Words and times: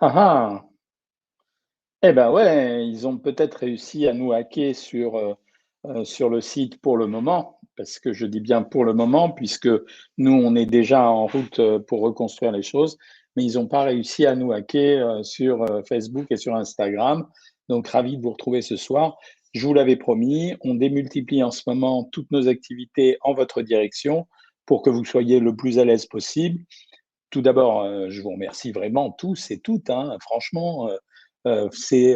Ah 0.00 0.12
ah! 0.16 0.64
Eh 2.02 2.12
ben 2.12 2.30
ouais, 2.30 2.86
ils 2.88 3.06
ont 3.08 3.18
peut-être 3.18 3.56
réussi 3.56 4.06
à 4.06 4.12
nous 4.12 4.32
hacker 4.32 4.74
sur, 4.74 5.16
heu 5.18 5.34
heu, 5.86 6.04
sur 6.04 6.30
le 6.30 6.40
site 6.40 6.80
pour 6.80 6.96
le 6.96 7.06
moment, 7.08 7.58
parce 7.76 7.98
que 7.98 8.12
je 8.12 8.24
dis 8.26 8.40
bien 8.40 8.62
pour 8.62 8.84
le 8.84 8.94
moment, 8.94 9.30
puisque 9.30 9.68
nous, 10.16 10.32
on 10.32 10.54
est 10.54 10.66
déjà 10.66 11.08
en 11.10 11.26
route, 11.26 11.58
heu, 11.58 11.82
pour 11.82 12.00
reconstruire 12.02 12.52
les 12.52 12.62
choses, 12.62 12.98
mais 13.36 13.44
ils 13.44 13.58
ont 13.58 13.66
pas 13.66 13.82
réussi 13.82 14.26
à 14.26 14.36
nous 14.36 14.52
hacker, 14.52 15.24
sur, 15.24 15.66
Facebook 15.88 16.26
et 16.30 16.36
sur 16.36 16.54
Instagram. 16.54 17.26
Donc 17.68 17.88
ravi 17.88 18.16
de 18.16 18.22
vous 18.22 18.30
retrouver 18.32 18.62
ce 18.62 18.76
soir. 18.76 19.16
Je 19.54 19.66
vous 19.66 19.74
l'avais 19.74 19.96
promis, 19.96 20.54
on 20.62 20.74
démultiplie 20.74 21.42
en 21.42 21.50
ce 21.50 21.62
moment 21.66 22.04
toutes 22.12 22.30
nos 22.30 22.46
activités 22.48 23.18
en 23.22 23.34
votre 23.34 23.62
direction 23.62 24.26
pour 24.66 24.82
que 24.82 24.90
vous 24.90 25.04
soyez 25.04 25.40
le 25.40 25.56
plus 25.56 25.78
à 25.80 25.84
l'aise 25.84 26.06
possible. 26.06 26.60
Tout 27.30 27.42
d'abord, 27.42 27.84
heu, 27.84 28.08
je 28.10 28.22
vous 28.22 28.30
remercie 28.30 28.72
vraiment 28.72 29.10
tous 29.10 29.50
et 29.50 29.58
toutes, 29.60 29.90
hein, 29.90 30.16
franchement, 30.20 30.88
heu 30.88 30.98
heu, 31.46 31.68
c'est, 31.72 32.14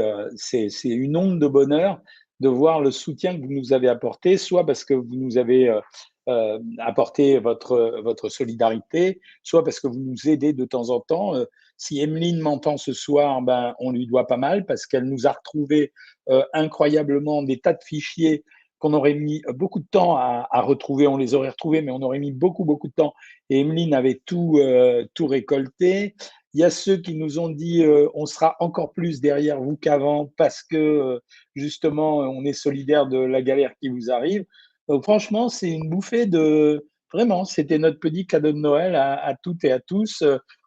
une 0.84 1.16
onde 1.16 1.38
de 1.40 1.46
bonheur 1.46 2.00
de 2.40 2.48
voir 2.48 2.80
le 2.80 2.90
soutien 2.90 3.36
que 3.36 3.42
vous 3.46 3.52
nous 3.52 3.72
avez 3.72 3.88
apporté, 3.88 4.36
soit 4.36 4.66
parce 4.66 4.84
que 4.84 4.94
vous 4.94 5.14
nous 5.14 5.38
avez, 5.38 5.68
heu, 5.68 6.60
apporté 6.78 7.38
votre, 7.38 8.00
votre 8.02 8.28
solidarité, 8.28 9.20
soit 9.42 9.62
parce 9.64 9.80
que 9.80 9.86
vous 9.88 10.00
nous 10.00 10.28
aidez 10.28 10.52
de 10.52 10.64
temps 10.64 10.90
en 10.90 11.00
temps. 11.00 11.34
Si 11.76 12.00
Emeline 12.00 12.40
m'entend 12.40 12.76
ce 12.78 12.92
soir, 12.92 13.42
ben, 13.42 13.74
on 13.78 13.90
lui 13.92 14.06
doit 14.06 14.26
pas 14.26 14.36
mal 14.36 14.64
parce 14.66 14.86
qu'elle 14.86 15.04
nous 15.04 15.26
a 15.26 15.32
retrouvés, 15.32 15.92
heu, 16.30 16.42
incroyablement 16.52 17.42
des 17.42 17.60
tas 17.60 17.74
de 17.74 17.82
fichiers 17.84 18.44
qu'on 18.82 18.94
aurait 18.94 19.14
mis 19.14 19.42
beaucoup 19.54 19.78
de 19.78 19.86
temps 19.88 20.16
à 20.16 20.60
retrouver. 20.60 21.06
On 21.06 21.16
les 21.16 21.34
aurait 21.34 21.50
retrouvés, 21.50 21.82
mais 21.82 21.92
on 21.92 22.02
aurait 22.02 22.18
mis 22.18 22.32
beaucoup, 22.32 22.64
beaucoup 22.64 22.88
de 22.88 22.92
temps 22.94 23.14
et 23.48 23.60
Emeline 23.60 23.94
avait 23.94 24.20
tout, 24.26 24.58
heu, 24.60 25.06
tout 25.14 25.28
récolté. 25.28 26.16
Il 26.52 26.60
y 26.60 26.64
a 26.64 26.70
ceux 26.70 26.96
qui 26.96 27.14
nous 27.14 27.38
ont 27.38 27.48
dit, 27.48 27.84
heu: 27.84 28.10
«On 28.14 28.26
sera 28.26 28.56
encore 28.60 28.92
plus 28.92 29.20
derrière 29.20 29.60
vous 29.60 29.76
qu'avant 29.76 30.32
parce 30.36 30.62
que, 30.64 30.76
heu, 30.76 31.20
justement, 31.54 32.18
on 32.18 32.44
est 32.44 32.52
solidaires 32.54 33.06
de 33.06 33.18
la 33.18 33.40
galère 33.40 33.72
qui 33.80 33.88
vous 33.88 34.10
arrive». 34.10 34.44
Donc 34.88 35.04
franchement, 35.04 35.48
c'est 35.48 35.70
une 35.70 35.88
bouffée 35.88 36.26
de 36.26 36.84
vraiment, 37.12 37.44
c'était 37.44 37.78
notre 37.78 38.00
petit 38.00 38.26
cadeau 38.26 38.50
de 38.52 38.58
Noël 38.58 38.96
à 38.96 39.34
toutes 39.44 39.62
et 39.64 39.70
à 39.72 39.78
tous, 39.80 40.24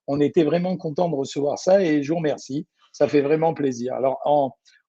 on 0.08 0.22
était 0.22 0.44
vraiment 0.44 0.78
contents 0.78 1.10
de 1.10 1.16
recevoir 1.16 1.60
ça 1.60 1.82
et 1.84 2.02
je 2.04 2.12
vous 2.12 2.20
remercie. 2.20 2.66
Ça 2.94 3.08
fait 3.10 3.22
vraiment 3.22 3.54
plaisir. 3.54 3.94
Alors 3.96 4.20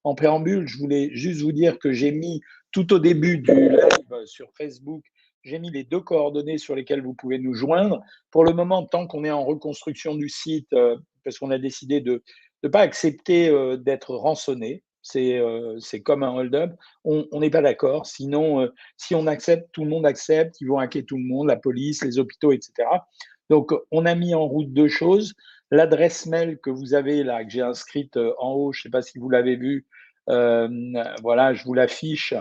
en 0.04 0.14
préambule, 0.14 0.68
je 0.68 0.78
voulais 0.78 1.10
juste 1.12 1.42
vous 1.42 1.52
dire 1.52 1.78
que 1.78 1.92
j'ai 1.92 2.12
mis 2.12 2.40
tout 2.72 2.92
au 2.92 2.98
début 2.98 3.38
du 3.38 3.52
live 3.70 4.24
sur 4.26 4.48
Facebook, 4.56 5.04
j'ai 5.42 5.58
mis 5.58 5.70
les 5.70 5.84
2 5.84 6.00
coordonnées 6.00 6.58
sur 6.58 6.74
lesquelles 6.74 7.02
vous 7.02 7.14
pouvez 7.14 7.38
nous 7.38 7.54
joindre. 7.54 8.00
Pour 8.30 8.44
le 8.44 8.52
moment, 8.52 8.84
tant 8.84 9.06
qu'on 9.06 9.24
est 9.24 9.30
en 9.30 9.44
reconstruction 9.44 10.14
du 10.14 10.28
site, 10.28 10.72
heu, 10.72 10.96
parce 11.24 11.38
qu'on 11.38 11.50
a 11.50 11.58
décidé 11.58 12.00
de 12.00 12.22
de 12.62 12.68
pas 12.68 12.80
accepter, 12.80 13.48
heu, 13.50 13.76
d'être 13.76 14.14
rançonnés, 14.14 14.82
c'est, 15.02 15.38
heu, 15.38 15.76
c'est 15.78 16.00
comme 16.02 16.22
un 16.24 16.34
hold-up, 16.34 16.72
on 17.04 17.28
n'est 17.38 17.50
pas 17.50 17.62
d'accord. 17.62 18.06
Sinon, 18.06 18.68
si 18.96 19.14
on 19.14 19.26
accepte, 19.28 19.68
tout 19.72 19.84
le 19.84 19.90
monde 19.90 20.06
accepte, 20.06 20.60
ils 20.60 20.66
vont 20.66 20.78
hacker 20.78 21.04
tout 21.06 21.16
le 21.16 21.22
monde, 21.22 21.46
la 21.48 21.56
police, 21.56 22.02
les 22.02 22.18
hôpitaux 22.18 22.50
et 22.52 22.58
cetera. 22.60 23.06
Donc 23.50 23.72
on 23.92 24.04
a 24.06 24.14
mis 24.16 24.34
en 24.34 24.46
route 24.48 24.72
2 24.72 24.88
choses. 24.88 25.34
L'adresse 25.70 26.26
mail 26.26 26.58
que 26.60 26.70
vous 26.70 26.94
avez 26.94 27.22
là, 27.22 27.44
que 27.44 27.50
j'ai 27.50 27.60
inscrite, 27.60 28.16
en 28.38 28.52
haut, 28.54 28.72
je 28.72 28.82
sais 28.82 28.90
pas 28.90 29.02
si 29.02 29.18
vous 29.18 29.28
l'avez 29.28 29.54
vue, 29.56 29.86
voilà, 30.26 31.54
je 31.54 31.62
vous 31.64 31.74
l'affiche. 31.74 32.34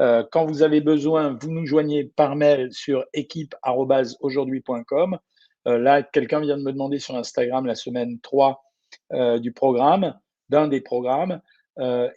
Heu, 0.00 0.26
quand 0.30 0.46
vous 0.46 0.62
avez 0.62 0.80
besoin, 0.80 1.36
vous 1.40 1.50
nous 1.50 1.66
joignez 1.66 2.04
par 2.04 2.36
mail 2.36 2.72
sur 2.72 3.04
équipe@aujourd'hui.com. 3.12 5.18
Heu, 5.68 5.78
là, 5.78 6.02
quelqu'un 6.02 6.40
vient 6.40 6.56
de 6.56 6.62
me 6.62 6.72
demander 6.72 6.98
sur 6.98 7.16
Instagram 7.16 7.66
la 7.66 7.74
semaine 7.74 8.18
3, 8.20 8.64
heu, 9.12 9.38
du 9.40 9.52
programme, 9.52 10.18
d'un 10.48 10.68
des 10.68 10.80
programmes. 10.80 11.40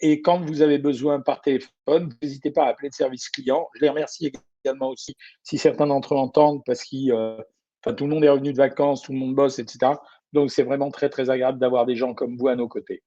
Et 0.01 0.21
quand 0.21 0.41
vous 0.41 0.61
avez 0.61 0.79
besoin 0.79 1.21
par 1.21 1.41
téléphone, 1.41 2.13
n'hésitez 2.21 2.51
pas 2.51 2.65
à 2.65 2.69
appeler 2.71 2.89
le 2.89 2.95
service 2.95 3.29
client. 3.29 3.69
Je 3.75 3.83
les 3.83 3.89
remercie 3.89 4.33
également 4.65 4.89
aussi 4.89 5.15
si 5.43 5.57
certains 5.57 5.87
d'entre 5.87 6.13
eux 6.13 6.17
entendent 6.17 6.61
parce 6.65 6.83
enfin, 6.91 7.93
tout 7.95 8.03
le 8.03 8.09
monde 8.13 8.25
est 8.25 8.29
revenu 8.29 8.51
de 8.51 8.57
vacances, 8.57 9.03
tout 9.03 9.13
le 9.13 9.17
monde 9.17 9.33
bosse 9.33 9.59
et 9.59 9.65
cetera. 9.65 10.01
Donc 10.33 10.51
c'est 10.51 10.63
vraiment 10.63 10.91
très, 10.91 11.07
très 11.07 11.29
agréable 11.29 11.57
d'avoir 11.57 11.85
des 11.85 11.95
gens 11.95 12.13
comme 12.13 12.35
vous 12.35 12.49
à 12.49 12.57
nos 12.57 12.67
côtés. 12.67 13.01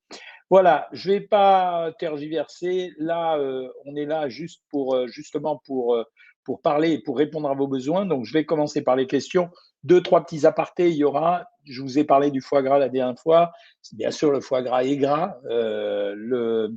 Voilà, 0.50 0.88
je 0.92 1.10
vais 1.12 1.20
pas 1.20 1.92
tergiverser. 1.98 2.92
Là, 2.98 3.36
heu, 3.38 3.70
on 3.84 3.94
est 3.96 4.06
là 4.06 4.28
juste 4.28 4.62
pour, 4.70 4.94
heu, 4.96 5.06
justement 5.08 5.60
pour, 5.66 5.94
heu, 5.96 6.04
pour 6.44 6.62
parler 6.62 6.92
et 6.92 6.98
pour 7.02 7.18
répondre 7.18 7.50
à 7.50 7.54
vos 7.54 7.68
besoins. 7.68 8.06
Donc 8.06 8.24
je 8.24 8.32
vais 8.32 8.44
commencer 8.46 8.82
par 8.82 8.96
les 8.96 9.06
questions. 9.06 9.50
2-3 9.84 10.24
petits 10.24 10.46
apartés, 10.46 10.88
il 10.90 10.96
y 10.96 11.04
aura. 11.04 11.44
Je 11.66 11.82
vous 11.82 11.98
ai 11.98 12.04
parlé 12.04 12.30
du 12.30 12.40
foie 12.40 12.62
gras 12.62 12.78
la 12.78 12.88
dernière 12.88 13.18
fois. 13.20 13.52
Bien 13.92 14.10
sûr, 14.10 14.30
le 14.32 14.40
foie 14.40 14.62
gras 14.62 14.84
est 14.84 14.96
gras. 14.96 15.36
Le, 15.44 16.70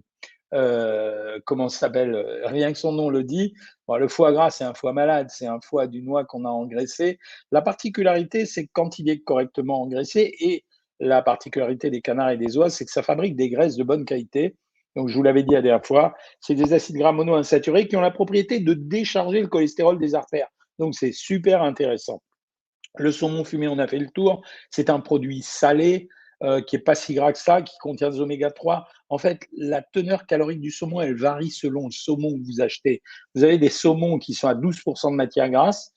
comment 1.46 1.70
ça 1.70 1.80
s'appelle? 1.80 2.16
Rien 2.46 2.72
que 2.74 2.78
son 2.78 2.92
nom 2.92 3.10
le 3.10 3.24
dit. 3.24 3.54
Le 3.90 4.08
foie 4.08 4.32
gras, 4.34 4.52
c'est 4.52 4.64
un 4.66 4.74
foie 4.74 4.94
malade, 4.94 5.28
c'est 5.30 5.48
un 5.48 5.60
foie 5.62 5.88
d'une 5.88 6.08
oie 6.10 6.26
qu'on 6.26 6.46
a 6.46 6.50
engraissé. 6.50 7.20
La 7.52 7.62
particularité, 7.62 8.46
c'est 8.46 8.66
que 8.66 8.72
quand 8.74 9.00
il 9.00 9.10
est 9.10 9.20
correctement 9.20 9.82
engraissé 9.82 10.34
et 10.40 10.64
la 11.02 11.22
particularité 11.22 11.90
des 11.90 12.02
canards 12.02 12.30
et 12.30 12.38
des 12.38 12.58
oies, 12.58 12.70
c'est 12.70 12.86
que 12.86 12.92
ça 12.92 13.04
fabrique 13.04 13.36
des 13.36 13.50
graisses 13.50 13.76
de 13.76 13.84
bonne 13.84 14.06
qualité. 14.06 14.56
Donc, 14.96 15.10
je 15.10 15.16
vous 15.16 15.24
l'avais 15.24 15.44
dit 15.44 15.54
la 15.54 15.62
dernière 15.62 15.86
fois, 15.86 16.14
c'est 16.40 16.54
des 16.54 16.74
acides 16.74 16.98
gras 16.98 17.12
monoinsaturés 17.12 17.88
qui 17.88 17.96
ont 17.96 18.02
la 18.02 18.12
propriété 18.12 18.60
de 18.60 18.74
décharger 18.74 19.42
le 19.42 19.48
cholestérol 19.48 19.98
des 19.98 20.16
artères. 20.16 20.50
Donc, 20.80 20.96
c'est 20.96 21.12
super 21.12 21.64
intéressant. 21.64 22.22
Le 22.98 23.12
saumon 23.12 23.44
fumé, 23.44 23.68
on 23.68 23.80
a 23.80 23.88
fait 23.88 24.00
le 24.00 24.10
tour. 24.10 24.44
C'est 24.70 24.90
un 24.90 25.00
produit 25.00 25.42
salé, 25.42 26.10
heu, 26.44 26.62
qui 26.62 26.76
est 26.76 26.80
pas 26.80 26.96
si 26.96 27.14
gras 27.14 27.32
que 27.32 27.40
ça, 27.40 27.62
qui 27.62 27.78
contient 27.80 28.10
des 28.10 28.20
oméga 28.20 28.52
3. 28.52 28.86
En 29.10 29.18
fait, 29.18 29.40
la 29.58 29.82
teneur 29.82 30.26
calorique 30.28 30.60
du 30.60 30.72
saumon, 30.72 31.02
elle 31.02 31.16
varie 31.16 31.52
selon 31.52 31.86
le 31.86 31.92
saumon 31.92 32.38
que 32.38 32.46
vous 32.46 32.62
achetez. 32.62 33.02
Vous 33.34 33.44
avez 33.44 33.58
des 33.58 33.70
saumons 33.70 34.20
qui 34.20 34.34
sont 34.34 34.50
à 34.50 34.56
12% 34.56 35.12
de 35.12 35.16
matière 35.16 35.50
grasse. 35.50 35.94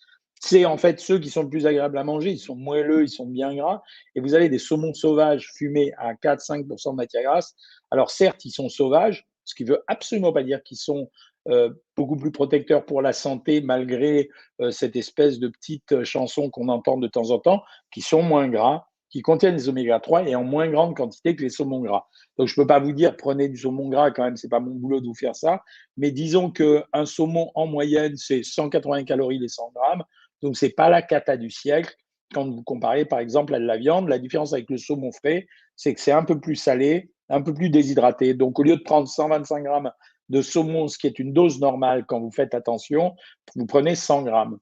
C'est 0.47 0.67
en 0.67 0.77
fait 0.77 1.01
ceux 1.01 1.19
qui 1.19 1.31
sont 1.31 1.43
le 1.43 1.49
plus 1.49 1.67
agréables 1.67 1.97
à 1.97 2.05
manger. 2.05 2.31
Ils 2.33 2.39
sont 2.39 2.55
moelleux, 2.55 3.03
ils 3.03 3.09
sont 3.09 3.25
bien 3.27 3.55
gras. 3.55 3.83
Et 4.15 4.21
vous 4.21 4.35
avez 4.35 4.51
des 4.51 4.59
saumons 4.59 4.93
sauvages 4.93 5.51
fumés 5.55 5.93
à 5.97 6.15
4-5% 6.15 6.93
de 6.93 6.97
matière 6.97 7.23
grasse. 7.23 7.55
Alors 7.91 8.11
certes, 8.11 8.45
ils 8.45 8.51
sont 8.51 8.69
sauvages, 8.69 9.27
ce 9.45 9.55
qui 9.55 9.65
veut 9.65 9.83
absolument 9.87 10.35
pas 10.35 10.43
dire 10.43 10.63
qu'ils 10.63 10.77
sont, 10.77 11.09
heu, 11.49 11.83
beaucoup 11.97 12.17
plus 12.17 12.31
protecteurs 12.31 12.85
pour 12.85 13.01
la 13.01 13.15
santé 13.15 13.63
malgré, 13.63 14.29
heu, 14.61 14.71
cette 14.71 14.97
espèce 14.97 15.39
de 15.39 15.49
petite 15.49 16.05
chanson 16.05 16.51
qu'on 16.51 16.69
entend 16.69 16.99
de 16.99 17.09
temps 17.09 17.31
en 17.31 17.39
temps, 17.39 17.63
qui 17.91 18.03
sont 18.03 18.21
moins 18.23 18.47
gras, 18.49 18.85
qui 19.09 19.23
contiennent 19.23 19.57
des 19.57 19.69
oméga 19.71 19.99
3 19.99 20.25
et 20.29 20.35
en 20.35 20.45
moins 20.45 20.69
grande 20.69 20.95
quantité 20.95 21.37
que 21.37 21.43
les 21.43 21.49
saumons 21.49 21.81
gras. 21.81 22.05
Donc 22.37 22.49
je 22.49 22.55
peux 22.55 22.67
pas 22.67 22.81
vous 22.81 22.93
dire: 22.93 23.17
«Prenez 23.17 23.49
du 23.49 23.57
saumon 23.57 23.89
gras» 23.89 24.11
quand 24.11 24.25
même, 24.25 24.37
c'est 24.37 24.49
pas 24.51 24.61
mon 24.61 24.73
boulot 24.75 25.01
de 25.01 25.07
vous 25.07 25.15
faire 25.15 25.37
ça. 25.37 25.63
Mais 25.97 26.11
disons 26.11 26.51
qu'un 26.51 27.07
saumon 27.07 27.51
en 27.55 27.67
moyenne, 27.67 28.17
c'est 28.19 28.43
180 28.43 29.05
calories 29.05 29.39
les 29.39 29.49
100 29.49 29.71
grammes. 29.75 30.03
Donc 30.45 30.59
c'est 30.59 30.75
pas 30.75 30.91
la 30.91 31.01
cata 31.01 31.39
du 31.39 31.51
siècle 31.51 31.97
quand 32.35 32.45
vous 32.45 32.63
comparez 32.63 33.07
par 33.07 33.19
exemple 33.19 33.55
à 33.55 33.59
de 33.59 33.65
la 33.65 33.79
viande. 33.79 34.11
La 34.11 34.19
différence 34.19 34.53
avec 34.53 34.69
le 34.69 34.77
saumon 34.77 35.11
frais, 35.11 35.47
c'est 35.75 35.95
que 35.95 36.01
c'est 36.03 36.13
un 36.13 36.23
peu 36.23 36.39
plus 36.39 36.57
salé, 36.57 37.11
un 37.31 37.41
peu 37.41 37.55
plus 37.55 37.71
déshydraté. 37.71 38.35
Donc 38.35 38.59
au 38.59 38.63
lieu 38.63 38.77
de 38.77 38.83
prendre 38.83 39.09
125 39.09 39.63
grammes 39.63 39.91
de 40.29 40.43
saumon, 40.43 40.87
ce 40.87 40.99
qui 40.99 41.07
est 41.07 41.19
une 41.19 41.33
dose 41.33 41.61
normale 41.61 42.05
quand 42.07 42.21
vous 42.21 42.31
faites 42.31 42.55
attention, 42.55 43.17
vous 43.57 43.65
prenez 43.65 43.95
100 43.95 44.25
grammes. 44.25 44.59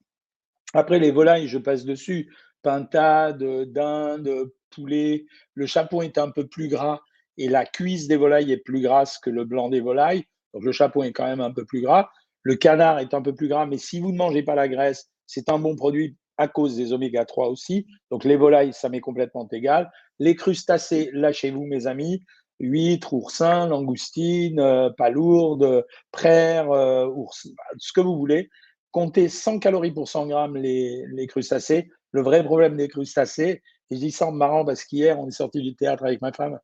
Après 0.73 0.99
les 0.99 1.11
volailles, 1.11 1.49
je 1.49 1.57
passe 1.57 1.83
dessus. 1.83 2.33
Pintade, 2.61 3.43
dinde, 3.73 4.53
poulet. 4.69 5.25
Le 5.53 5.65
chapon 5.65 6.01
est 6.01 6.17
un 6.17 6.31
peu 6.31 6.47
plus 6.47 6.69
gras 6.69 7.01
et 7.37 7.49
la 7.49 7.65
cuisse 7.65 8.07
des 8.07 8.15
volailles 8.15 8.53
est 8.53 8.63
plus 8.63 8.79
grasse 8.79 9.17
que 9.17 9.29
le 9.29 9.43
blanc 9.43 9.67
des 9.67 9.81
volailles. 9.81 10.23
Donc 10.53 10.63
le 10.63 10.71
chapon 10.71 11.03
est 11.03 11.11
quand 11.11 11.25
même 11.25 11.41
un 11.41 11.51
peu 11.51 11.65
plus 11.65 11.81
gras. 11.81 12.09
Le 12.41 12.55
canard 12.55 12.99
est 12.99 13.13
un 13.13 13.21
peu 13.21 13.35
plus 13.35 13.49
gras, 13.49 13.65
mais 13.65 13.77
si 13.77 13.99
vous 13.99 14.13
ne 14.13 14.17
mangez 14.17 14.43
pas 14.43 14.55
la 14.55 14.69
graisse, 14.69 15.09
c'est 15.27 15.49
un 15.49 15.59
bon 15.59 15.75
produit 15.75 16.15
à 16.37 16.47
cause 16.47 16.75
des 16.75 16.93
oméga 16.93 17.25
3 17.25 17.49
aussi. 17.49 17.85
Donc 18.11 18.23
les 18.23 18.35
volailles, 18.35 18.73
ça 18.73 18.89
m'est 18.89 19.01
complètement 19.01 19.47
égal. 19.51 19.91
Les 20.19 20.35
crustacés, 20.35 21.09
lâchez-vous 21.13 21.65
mes 21.65 21.87
amis. 21.87 22.23
Huîtres, 22.59 23.13
oursins, 23.13 23.67
langoustines, 23.67 24.59
euh, 24.59 24.89
palourdes, 24.91 25.85
praires, 26.11 26.71
euh, 26.71 27.07
ours, 27.07 27.47
ce 27.77 27.91
que 27.91 27.99
vous 27.99 28.15
voulez. 28.15 28.49
Comptez 28.91 29.27
100 29.27 29.59
calories 29.59 29.91
pour 29.91 30.07
100 30.07 30.27
grammes 30.27 30.55
les, 30.55 31.03
les 31.07 31.27
crustacés. 31.27 31.89
Le 32.11 32.21
vrai 32.21 32.43
problème 32.43 32.77
des 32.77 32.87
crustacés, 32.87 33.63
et 33.89 33.95
je 33.95 33.99
dis 33.99 34.11
ça 34.11 34.27
en 34.27 34.31
marrant 34.31 34.63
parce 34.63 34.85
qu'hier, 34.85 35.19
on 35.19 35.27
est 35.27 35.31
sorti 35.31 35.61
du 35.61 35.75
théâtre 35.75 36.05
avec 36.05 36.21
ma 36.21 36.31
femme 36.31 36.59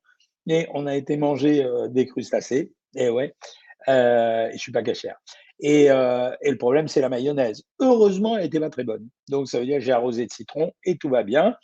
et 0.48 0.68
on 0.74 0.86
a 0.86 0.96
été 0.96 1.18
manger 1.18 1.66
euh, 1.66 1.88
des 1.88 2.06
crustacés. 2.06 2.72
Et 2.96 3.10
ouais, 3.10 3.36
je 3.88 4.58
suis 4.58 4.72
pas 4.72 4.84
cachère. 4.84 5.20
Et, 5.60 5.92
euh, 5.92 6.32
et, 6.42 6.52
le 6.52 6.58
problème, 6.58 6.88
c'est 6.88 7.02
la 7.02 7.10
mayonnaise. 7.10 7.64
Heureusement, 7.80 8.38
elle 8.38 8.44
n'était 8.44 8.60
pas 8.60 8.70
très 8.70 8.86
bonne. 8.86 9.10
Donc, 9.28 9.50
ça 9.50 9.60
veut 9.60 9.66
dire 9.66 9.80
que 9.80 9.84
j'ai 9.84 9.92
arrosé 9.92 10.26
de 10.26 10.32
citron 10.32 10.72
et 10.86 10.98
tout 10.98 11.10
va 11.10 11.24
bien. 11.24 11.56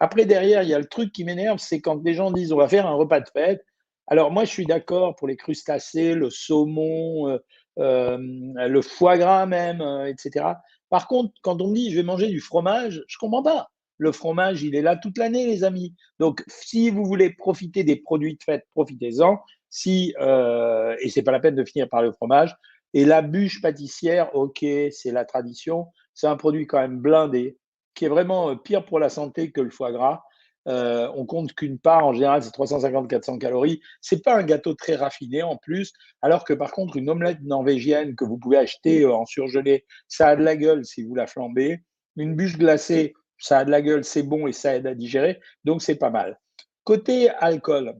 Après, 0.00 0.26
derrière, 0.26 0.62
il 0.62 0.68
y 0.68 0.74
a 0.74 0.78
le 0.78 0.86
truc 0.86 1.12
qui 1.12 1.24
m'énerve, 1.24 1.58
c'est 1.58 1.80
quand 1.80 2.02
les 2.04 2.14
gens 2.14 2.32
disent 2.32 2.52
on 2.52 2.56
va 2.56 2.68
faire 2.68 2.86
un 2.86 2.94
repas 2.94 3.20
de 3.20 3.28
fête. 3.28 3.64
Alors, 4.06 4.32
moi, 4.32 4.44
je 4.44 4.50
suis 4.50 4.66
d'accord 4.66 5.14
pour 5.16 5.28
les 5.28 5.36
crustacés, 5.36 6.14
le 6.14 6.30
saumon, 6.30 7.28
euh, 7.28 7.38
euh, 7.78 8.18
le 8.18 8.82
foie 8.82 9.16
gras 9.18 9.46
même, 9.46 9.80
etc. 10.06 10.46
Par 10.90 11.06
contre, 11.06 11.32
quand 11.42 11.60
on 11.62 11.68
me 11.68 11.74
dit 11.74 11.90
je 11.90 11.96
vais 11.96 12.02
manger 12.02 12.28
du 12.28 12.40
fromage, 12.40 13.02
je 13.06 13.18
comprends 13.18 13.42
pas. 13.42 13.68
Le 13.98 14.10
fromage, 14.10 14.62
il 14.62 14.74
est 14.74 14.82
là 14.82 14.96
toute 14.96 15.18
l'année, 15.18 15.46
les 15.46 15.64
amis. 15.64 15.94
Donc, 16.18 16.42
si 16.48 16.90
vous 16.90 17.04
voulez 17.04 17.30
profiter 17.30 17.84
des 17.84 17.96
produits 17.96 18.34
de 18.34 18.42
fête, 18.42 18.66
profitez-en. 18.74 19.38
Si, 19.70 20.14
euh, 20.20 20.96
et 21.00 21.08
c'est 21.08 21.22
pas 21.22 21.32
la 21.32 21.40
peine 21.40 21.54
de 21.54 21.64
finir 21.64 21.88
par 21.88 22.02
le 22.02 22.12
fromage. 22.12 22.54
Et 22.94 23.04
la 23.04 23.22
bûche 23.22 23.60
pâtissière, 23.60 24.34
ok, 24.34 24.64
c'est 24.90 25.10
la 25.10 25.24
tradition. 25.24 25.88
C'est 26.14 26.28
un 26.28 26.36
produit 26.36 26.66
quand 26.66 26.80
même 26.80 26.98
blindé, 26.98 27.58
qui 27.94 28.04
est 28.04 28.08
vraiment 28.08 28.50
euh, 28.50 28.54
pire 28.54 28.84
pour 28.84 29.00
la 29.00 29.08
santé 29.08 29.50
que 29.50 29.60
le 29.60 29.70
foie 29.70 29.92
gras. 29.92 30.22
Euh, 30.66 31.10
on 31.14 31.26
compte 31.26 31.52
qu'une 31.52 31.78
part, 31.78 32.06
en 32.06 32.14
général, 32.14 32.42
c'est 32.42 32.54
350-400 32.54 33.38
calories. 33.38 33.80
C'est 34.00 34.22
pas 34.22 34.36
un 34.36 34.44
gâteau 34.44 34.74
très 34.74 34.94
raffiné 34.94 35.42
en 35.42 35.56
plus, 35.56 35.92
alors 36.22 36.44
que 36.44 36.54
par 36.54 36.72
contre, 36.72 36.96
une 36.96 37.10
omelette 37.10 37.42
norvégienne 37.42 38.14
que 38.14 38.24
vous 38.24 38.38
pouvez 38.38 38.56
acheter 38.56 39.02
euh, 39.02 39.12
en 39.12 39.26
surgelé, 39.26 39.84
ça 40.08 40.28
a 40.28 40.36
de 40.36 40.42
la 40.42 40.56
gueule 40.56 40.84
si 40.84 41.02
vous 41.02 41.14
la 41.14 41.26
flambez. 41.26 41.80
Une 42.16 42.34
bûche 42.34 42.56
glacée, 42.56 43.12
ça 43.38 43.58
a 43.58 43.64
de 43.64 43.70
la 43.72 43.82
gueule, 43.82 44.04
c'est 44.04 44.22
bon 44.22 44.46
et 44.46 44.52
ça 44.52 44.76
aide 44.76 44.86
à 44.86 44.94
digérer, 44.94 45.40
donc 45.64 45.82
c'est 45.82 45.96
pas 45.96 46.10
mal. 46.10 46.38
Côté 46.84 47.28
alcool, 47.28 47.94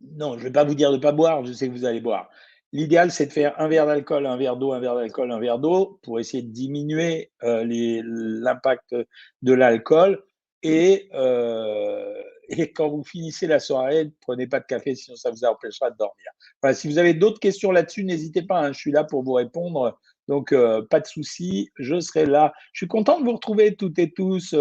non, 0.00 0.34
je 0.34 0.40
ne 0.40 0.44
vais 0.44 0.52
pas 0.52 0.64
vous 0.64 0.74
dire 0.74 0.90
de 0.90 0.96
ne 0.96 1.00
pas 1.02 1.12
boire, 1.12 1.44
je 1.44 1.52
sais 1.52 1.68
que 1.68 1.72
vous 1.72 1.86
allez 1.86 2.00
boire. 2.00 2.28
L'idéal, 2.74 3.12
c'est 3.12 3.26
de 3.26 3.32
faire 3.32 3.54
un 3.60 3.68
verre 3.68 3.86
d'alcool, 3.86 4.26
un 4.26 4.36
verre 4.36 4.56
d'eau, 4.56 4.72
un 4.72 4.80
verre 4.80 4.96
d'alcool, 4.96 5.30
un 5.30 5.38
verre 5.38 5.60
d'eau, 5.60 6.00
pour 6.02 6.18
essayer 6.18 6.42
de 6.42 6.50
diminuer 6.50 7.30
euh, 7.44 7.64
l'impact 7.64 8.96
de 9.42 9.52
l'alcool. 9.52 10.24
Et, 10.64 11.08
euh, 11.14 12.20
et, 12.48 12.72
quand 12.72 12.88
vous 12.88 13.04
finissez 13.04 13.46
la 13.46 13.60
soirée, 13.60 14.06
ne 14.06 14.10
prenez 14.22 14.48
pas 14.48 14.58
de 14.58 14.64
café, 14.64 14.96
sinon 14.96 15.14
ça 15.14 15.30
vous 15.30 15.44
empêchera 15.44 15.92
de 15.92 15.96
dormir. 15.96 16.74
si 16.76 16.88
vous 16.88 16.98
avez 16.98 17.14
d'autres 17.14 17.38
questions 17.38 17.70
là-dessus, 17.70 18.02
n'hésitez 18.02 18.42
pas, 18.42 18.58
hein, 18.58 18.72
je 18.72 18.78
suis 18.80 18.90
là 18.90 19.04
pour 19.04 19.22
vous 19.22 19.34
répondre. 19.34 19.96
Donc, 20.26 20.50
euh, 20.50 20.82
pas 20.90 20.98
de 20.98 21.06
souci, 21.06 21.70
je 21.78 22.00
serai 22.00 22.26
là. 22.26 22.52
Je 22.72 22.78
suis 22.78 22.88
content 22.88 23.20
de 23.20 23.24
vous 23.24 23.34
retrouver 23.34 23.76
toutes 23.76 24.00
et 24.00 24.10
tous. 24.10 24.52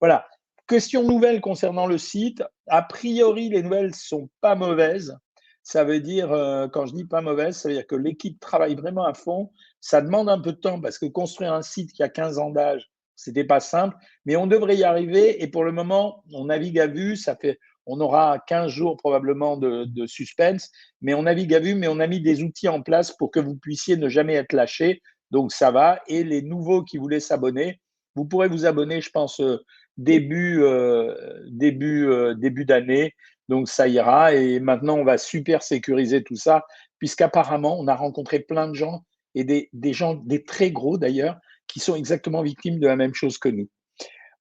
voilà. 0.00 0.26
Question 0.66 1.04
nouvelle 1.04 1.40
concernant 1.40 1.86
le 1.86 1.98
site. 1.98 2.42
A 2.66 2.82
priori, 2.82 3.50
les 3.50 3.62
nouvelles 3.62 3.90
ne 3.90 3.94
sont 3.94 4.28
pas 4.40 4.56
mauvaises. 4.56 5.16
Ça 5.62 5.84
veut 5.84 6.00
dire, 6.00 6.32
euh, 6.32 6.66
quand 6.68 6.86
je 6.86 6.94
dis 6.94 7.04
pas 7.04 7.20
mauvaise, 7.20 7.56
ça 7.56 7.68
veut 7.68 7.74
dire 7.74 7.86
que 7.86 7.94
l'équipe 7.94 8.40
travaille 8.40 8.74
vraiment 8.74 9.04
à 9.04 9.14
fond. 9.14 9.50
Ça 9.80 10.00
demande 10.00 10.28
un 10.28 10.40
peu 10.40 10.52
de 10.52 10.58
temps 10.58 10.80
parce 10.80 10.98
que 10.98 11.06
construire 11.06 11.52
un 11.52 11.62
site 11.62 11.92
qui 11.92 12.02
a 12.02 12.08
15 12.08 12.38
ans 12.38 12.50
d'âge, 12.50 12.90
c'était 13.14 13.44
pas 13.44 13.60
simple, 13.60 13.96
mais 14.24 14.34
on 14.34 14.48
devrait 14.48 14.76
y 14.76 14.84
arriver. 14.84 15.42
Et 15.42 15.46
pour 15.46 15.64
le 15.64 15.70
moment, 15.70 16.24
on 16.32 16.46
navigue 16.46 16.80
à 16.80 16.88
vue. 16.88 17.16
Ça 17.16 17.36
fait, 17.36 17.60
on 17.86 18.00
aura 18.00 18.40
15 18.48 18.70
jours 18.70 18.96
probablement 18.96 19.56
de, 19.56 20.06
suspense, 20.06 20.70
mais 21.00 21.14
on 21.14 21.22
navigue 21.22 21.54
à 21.54 21.60
vue, 21.60 21.76
mais 21.76 21.86
on 21.88 22.00
a 22.00 22.08
mis 22.08 22.20
des 22.20 22.42
outils 22.42 22.68
en 22.68 22.82
place 22.82 23.12
pour 23.12 23.30
que 23.30 23.38
vous 23.38 23.54
puissiez 23.56 23.96
ne 23.96 24.08
jamais 24.08 24.34
être 24.34 24.52
lâché. 24.52 25.00
Donc 25.30 25.52
ça 25.52 25.70
va. 25.70 26.00
Et 26.08 26.24
les 26.24 26.42
nouveaux 26.42 26.82
qui 26.82 26.98
voulaient 26.98 27.20
s'abonner, 27.20 27.80
vous 28.16 28.24
pourrez 28.24 28.48
vous 28.48 28.66
abonner, 28.66 29.00
je 29.00 29.10
pense, 29.10 29.40
euh, 29.40 29.58
début, 29.96 30.62
euh, 30.62 31.44
début, 31.48 32.10
début 32.36 32.64
d'année. 32.64 33.14
Donc 33.48 33.68
ça 33.68 33.88
ira. 33.88 34.34
Et 34.34 34.60
maintenant, 34.60 34.96
on 34.96 35.04
va 35.04 35.18
super 35.18 35.62
sécuriser 35.62 36.22
tout 36.22 36.36
ça, 36.36 36.64
puisqu'apparemment, 36.98 37.78
on 37.78 37.88
a 37.88 37.94
rencontré 37.94 38.40
plein 38.40 38.68
de 38.68 38.74
gens 38.74 39.04
et 39.34 39.44
des, 39.44 39.92
gens, 39.92 40.14
des 40.14 40.44
très 40.44 40.70
gros 40.70 40.98
d'ailleurs, 40.98 41.38
qui 41.66 41.80
sont 41.80 41.94
exactement 41.94 42.42
victimes 42.42 42.78
de 42.78 42.86
la 42.86 42.96
même 42.96 43.14
chose 43.14 43.38
que 43.38 43.48
nous. 43.48 43.68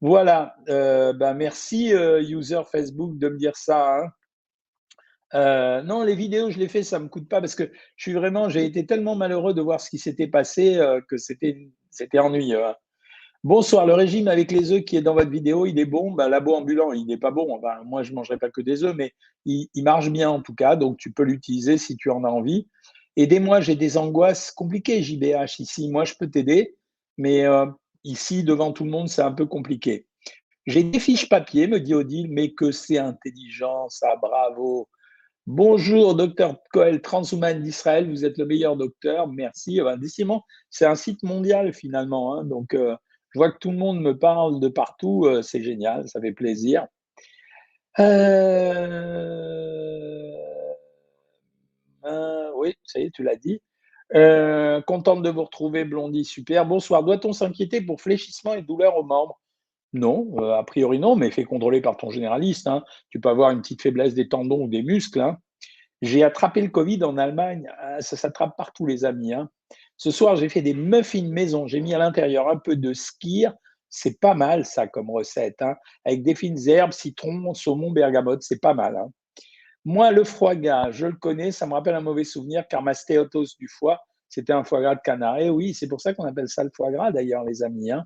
Voilà. 0.01 0.55
Euh, 0.69 1.13
ben 1.13 1.33
merci, 1.33 1.93
euh, 1.93 2.21
user 2.21 2.61
Facebook, 2.71 3.17
de 3.17 3.29
me 3.29 3.37
dire 3.37 3.55
ça. 3.55 3.97
Hein. 3.97 4.09
Euh, 5.33 5.81
non, 5.83 6.03
les 6.03 6.15
vidéos, 6.15 6.49
je 6.51 6.59
les 6.59 6.67
fais, 6.67 6.83
ça 6.83 6.99
me 6.99 7.07
coûte 7.07 7.29
pas 7.29 7.39
parce 7.39 7.55
que 7.55 7.71
je 7.95 8.03
suis 8.03 8.13
vraiment, 8.13 8.49
j'ai 8.49 8.65
été 8.65 8.85
tellement 8.85 9.15
malheureux 9.15 9.53
de 9.53 9.61
voir 9.61 9.79
ce 9.79 9.89
qui 9.89 9.97
s'était 9.97 10.27
passé 10.27 10.77
que 11.07 11.17
c'était, 11.17 11.69
c'était 11.89 12.19
ennuyeux. 12.19 12.65
Hein. 12.65 12.75
Bonsoir, 13.43 13.87
le 13.87 13.95
régime 13.95 14.27
avec 14.27 14.51
les 14.51 14.71
œufs 14.71 14.85
qui 14.85 14.97
est 14.97 15.01
dans 15.01 15.15
votre 15.15 15.31
vidéo, 15.31 15.65
il 15.65 15.79
est 15.79 15.85
bon? 15.85 16.11
Ben, 16.11 16.29
Labo 16.29 16.53
ambulant, 16.53 16.91
il 16.91 17.07
n'est 17.07 17.17
pas 17.17 17.31
bon. 17.31 17.59
moi, 17.85 18.03
je 18.03 18.11
ne 18.11 18.15
mangerai 18.15 18.37
pas 18.37 18.51
que 18.51 18.61
des 18.61 18.83
œufs, 18.83 18.95
mais 18.95 19.13
il, 19.45 19.67
marche 19.83 20.11
bien 20.11 20.29
en 20.29 20.43
tout 20.43 20.53
cas. 20.53 20.75
Donc, 20.75 20.97
tu 20.97 21.11
peux 21.11 21.23
l'utiliser 21.23 21.79
si 21.79 21.97
tu 21.97 22.11
en 22.11 22.23
as 22.23 22.29
envie. 22.29 22.67
Aidez-moi, 23.17 23.59
j'ai 23.59 23.75
des 23.75 23.97
angoisses 23.97 24.51
compliquées, 24.51 25.01
JBH, 25.01 25.59
ici. 25.59 25.89
Moi, 25.89 26.05
je 26.05 26.13
peux 26.19 26.29
t'aider, 26.29 26.75
mais 27.17 27.43
euh, 27.45 27.65
ici, 28.03 28.43
devant 28.43 28.73
tout 28.73 28.83
le 28.83 28.91
monde, 28.91 29.09
c'est 29.09 29.23
un 29.23 29.31
peu 29.31 29.47
compliqué. 29.47 30.05
J'ai 30.67 30.83
des 30.83 30.99
fiches 30.99 31.27
papier, 31.27 31.65
me 31.65 31.79
dit 31.79 31.95
Odile, 31.95 32.27
mais 32.29 32.51
que 32.51 32.71
c'est 32.71 32.99
intelligent, 32.99 33.89
ça, 33.89 34.17
bravo. 34.21 34.87
Bonjour, 35.47 36.13
docteur 36.13 36.57
Coel, 36.71 37.01
Transhuman 37.01 37.59
d'Israël, 37.59 38.07
vous 38.07 38.23
êtes 38.23 38.37
le 38.37 38.45
meilleur 38.45 38.77
docteur, 38.77 39.27
merci. 39.27 39.81
Ben, 39.81 39.97
décidément, 39.97 40.43
c'est 40.69 40.85
un 40.85 40.93
site 40.93 41.23
mondial 41.23 41.73
finalement, 41.73 42.35
hein, 42.35 42.43
donc 42.43 42.75
euh, 42.75 42.95
je 43.31 43.39
vois 43.39 43.51
que 43.51 43.57
tout 43.57 43.71
le 43.71 43.77
monde 43.77 44.01
me 44.01 44.17
parle 44.17 44.59
de 44.59 44.67
partout. 44.67 45.25
Euh, 45.25 45.41
c'est 45.41 45.63
génial, 45.63 46.07
ça 46.07 46.19
fait 46.21 46.33
plaisir. 46.33 46.87
Euh, 47.99 48.85
euh, 52.05 52.51
oui, 52.57 52.75
ça 52.83 52.99
y 52.99 53.03
est, 53.03 53.11
tu 53.11 53.23
l'as 53.23 53.37
dit. 53.37 53.61
contente 54.85 55.23
de 55.23 55.29
vous 55.29 55.43
retrouver, 55.43 55.85
Blondie, 55.85 56.25
super. 56.25 56.65
Bonsoir. 56.65 57.03
Doit-on 57.03 57.33
s'inquiéter 57.33 57.81
pour 57.81 58.01
fléchissement 58.01 58.53
et 58.53 58.61
douleur 58.61 58.97
aux 58.97 59.03
membres? 59.03 59.39
Non, 59.93 60.37
a 60.53 60.63
priori 60.63 60.99
non, 60.99 61.15
mais 61.17 61.31
fais 61.31 61.43
contrôler 61.43 61.81
par 61.81 61.97
ton 61.97 62.09
généraliste. 62.09 62.67
Hein. 62.67 62.83
Tu 63.09 63.19
peux 63.19 63.29
avoir 63.29 63.51
une 63.51 63.61
petite 63.61 63.81
faiblesse 63.81 64.13
des 64.13 64.29
tendons 64.29 64.63
ou 64.63 64.67
des 64.67 64.83
muscles. 64.83 65.19
Hein. 65.19 65.37
J'ai 66.01 66.23
attrapé 66.23 66.61
le 66.61 66.69
Covid 66.69 67.03
en 67.03 67.17
Allemagne. 67.17 67.69
Ah, 67.77 68.01
ça 68.01 68.17
s'attrape 68.17 68.57
partout, 68.57 68.85
les 68.85 69.05
amis. 69.05 69.33
Hein. 69.33 69.49
Ce 69.97 70.09
soir, 70.11 70.35
j'ai 70.35 70.49
fait 70.49 70.61
des 70.61 70.73
muffins 70.73 71.29
maison. 71.29 71.67
J'ai 71.67 71.79
mis 71.79 71.93
à 71.93 71.99
l'intérieur 71.99 72.49
un 72.49 72.57
peu 72.57 72.75
de 72.75 72.93
skir. 72.93 73.53
C'est 73.89 74.19
pas 74.19 74.33
mal, 74.33 74.65
ça, 74.65 74.87
comme 74.87 75.11
recette. 75.11 75.61
Hein. 75.61 75.75
Avec 76.05 76.23
des 76.23 76.33
fines 76.33 76.67
herbes, 76.67 76.93
citron, 76.93 77.53
saumon, 77.53 77.91
bergamote. 77.91 78.41
C'est 78.41 78.61
pas 78.61 78.73
mal. 78.73 78.95
Hein. 78.97 79.11
Moi, 79.85 80.11
le 80.11 80.23
foie 80.23 80.55
gras, 80.55 80.91
je 80.91 81.07
le 81.07 81.15
connais. 81.15 81.51
Ça 81.51 81.67
me 81.67 81.73
rappelle 81.73 81.95
un 81.95 82.01
mauvais 82.01 82.23
souvenir 82.23 82.67
car 82.67 82.81
ma 82.81 82.93
stéatose 82.93 83.57
du 83.57 83.67
foie, 83.67 83.99
c'était 84.29 84.53
un 84.53 84.63
foie 84.63 84.81
gras 84.81 84.95
de 84.95 85.01
canard. 85.01 85.37
Et 85.39 85.49
oui, 85.49 85.73
c'est 85.73 85.87
pour 85.87 86.01
ça 86.01 86.13
qu'on 86.13 86.25
appelle 86.25 86.47
ça 86.49 86.63
le 86.63 86.71
foie 86.75 86.91
gras, 86.91 87.11
d'ailleurs, 87.11 87.43
les 87.43 87.63
amis. 87.63 87.91
Hein. 87.91 88.05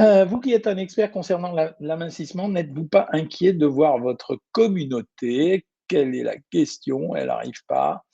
Euh, 0.00 0.24
vous 0.24 0.38
qui 0.38 0.52
êtes 0.52 0.68
un 0.68 0.76
expert 0.76 1.10
concernant 1.10 1.54
l'amincissement, 1.80 2.48
n'êtes-vous 2.48 2.86
pas 2.86 3.08
inquiet 3.12 3.52
de 3.52 3.66
voir 3.66 3.98
votre 3.98 4.38
communauté 4.52 5.66
Quelle 5.88 6.14
est 6.14 6.22
la 6.22 6.36
question? 6.50 7.16
Elle 7.16 7.28
n'arrive 7.28 7.64
pas. 7.66 8.04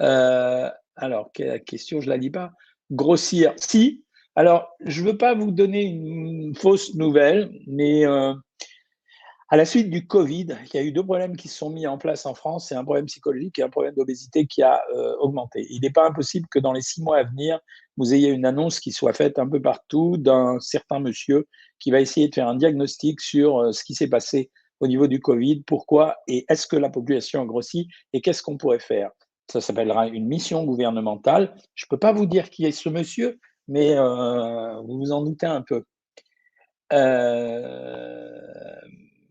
Euh, 0.00 0.70
alors, 0.96 1.30
quelle 1.32 1.46
est 1.46 1.50
la 1.50 1.58
question? 1.58 2.00
Je 2.00 2.06
ne 2.06 2.10
la 2.10 2.16
lis 2.16 2.30
pas. 2.30 2.52
Grossir, 2.90 3.52
si. 3.56 4.04
Alors, 4.34 4.68
je 4.80 5.02
ne 5.02 5.08
veux 5.08 5.18
pas 5.18 5.34
vous 5.34 5.50
donner 5.50 5.82
une 5.82 6.54
fausse 6.54 6.94
nouvelle, 6.94 7.50
mais 7.66 8.06
euh, 8.06 8.32
à 9.48 9.56
la 9.56 9.64
suite 9.64 9.90
du 9.90 10.06
Covid, 10.06 10.46
il 10.72 10.76
y 10.76 10.78
a 10.78 10.82
eu 10.82 10.92
deux 10.92 11.04
problèmes 11.04 11.36
qui 11.36 11.48
se 11.48 11.58
sont 11.58 11.70
mis 11.70 11.86
en 11.86 11.98
place 11.98 12.24
en 12.24 12.34
France. 12.34 12.68
C'est 12.68 12.74
un 12.74 12.84
problème 12.84 13.06
psychologique 13.06 13.58
et 13.58 13.62
un 13.62 13.68
problème 13.68 13.94
d'obésité 13.94 14.46
qui 14.46 14.62
a 14.62 14.80
euh, 14.94 15.16
augmenté. 15.18 15.66
Il 15.70 15.82
n'est 15.82 15.90
pas 15.90 16.06
impossible 16.06 16.46
que 16.48 16.58
dans 16.58 16.72
les 16.72 16.82
six 16.82 17.02
mois 17.02 17.18
à 17.18 17.24
venir, 17.24 17.60
vous 17.96 18.14
ayez 18.14 18.30
une 18.30 18.46
annonce 18.46 18.80
qui 18.80 18.92
soit 18.92 19.12
faite 19.12 19.38
un 19.38 19.48
peu 19.48 19.60
partout 19.60 20.16
d'un 20.16 20.58
certain 20.60 21.00
monsieur 21.00 21.46
qui 21.78 21.90
va 21.90 22.00
essayer 22.00 22.28
de 22.28 22.34
faire 22.34 22.48
un 22.48 22.54
diagnostic 22.54 23.20
sur 23.20 23.74
ce 23.74 23.84
qui 23.84 23.94
s'est 23.94 24.08
passé 24.08 24.50
au 24.80 24.86
niveau 24.86 25.06
du 25.06 25.20
Covid, 25.20 25.62
pourquoi 25.66 26.16
et 26.26 26.44
est-ce 26.48 26.66
que 26.66 26.76
la 26.76 26.90
population 26.90 27.42
a 27.42 27.44
grossi 27.44 27.88
et 28.12 28.20
qu'est-ce 28.20 28.42
qu'on 28.42 28.56
pourrait 28.56 28.80
faire? 28.80 29.10
Ça 29.50 29.60
s'appellera 29.60 30.08
une 30.08 30.26
mission 30.26 30.64
gouvernementale. 30.64 31.54
Je 31.74 31.84
ne 31.84 31.88
peux 31.88 31.98
pas 31.98 32.12
vous 32.12 32.26
dire 32.26 32.50
qui 32.50 32.64
est 32.64 32.72
ce 32.72 32.88
monsieur, 32.88 33.38
mais 33.68 33.96
euh, 33.96 34.80
vous 34.82 34.98
vous 34.98 35.12
en 35.12 35.22
doutez 35.22 35.46
un 35.46 35.62
peu. 35.62 35.84
Euh, 36.92 38.40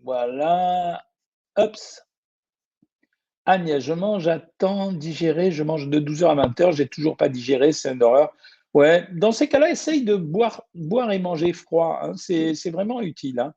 voilà. 0.03 1.03
Ups. 1.58 2.01
Agnès, 3.46 3.84
je 3.84 3.94
mange, 3.94 4.24
j'attends 4.24 4.91
digérer, 4.91 5.51
je 5.51 5.63
mange 5.63 5.88
de 5.89 6.00
12h 6.00 6.39
à 6.39 6.48
20h, 6.48 6.74
j'ai 6.74 6.88
toujours 6.88 7.18
pas 7.18 7.29
digéré, 7.29 7.72
c'est 7.72 7.91
une 7.91 8.03
horreur. 8.03 8.32
Ouais, 8.75 9.08
dans 9.13 9.32
ces 9.32 9.48
cas-là, 9.48 9.72
essaye 9.72 10.03
de 10.03 10.15
boire, 10.15 10.63
boire 10.75 11.12
et 11.12 11.18
manger 11.18 11.53
froid, 11.53 12.00
hein. 12.03 12.13
c'est 12.15 12.70
vraiment 12.70 13.01
utile. 13.01 13.39
Hein. 13.39 13.53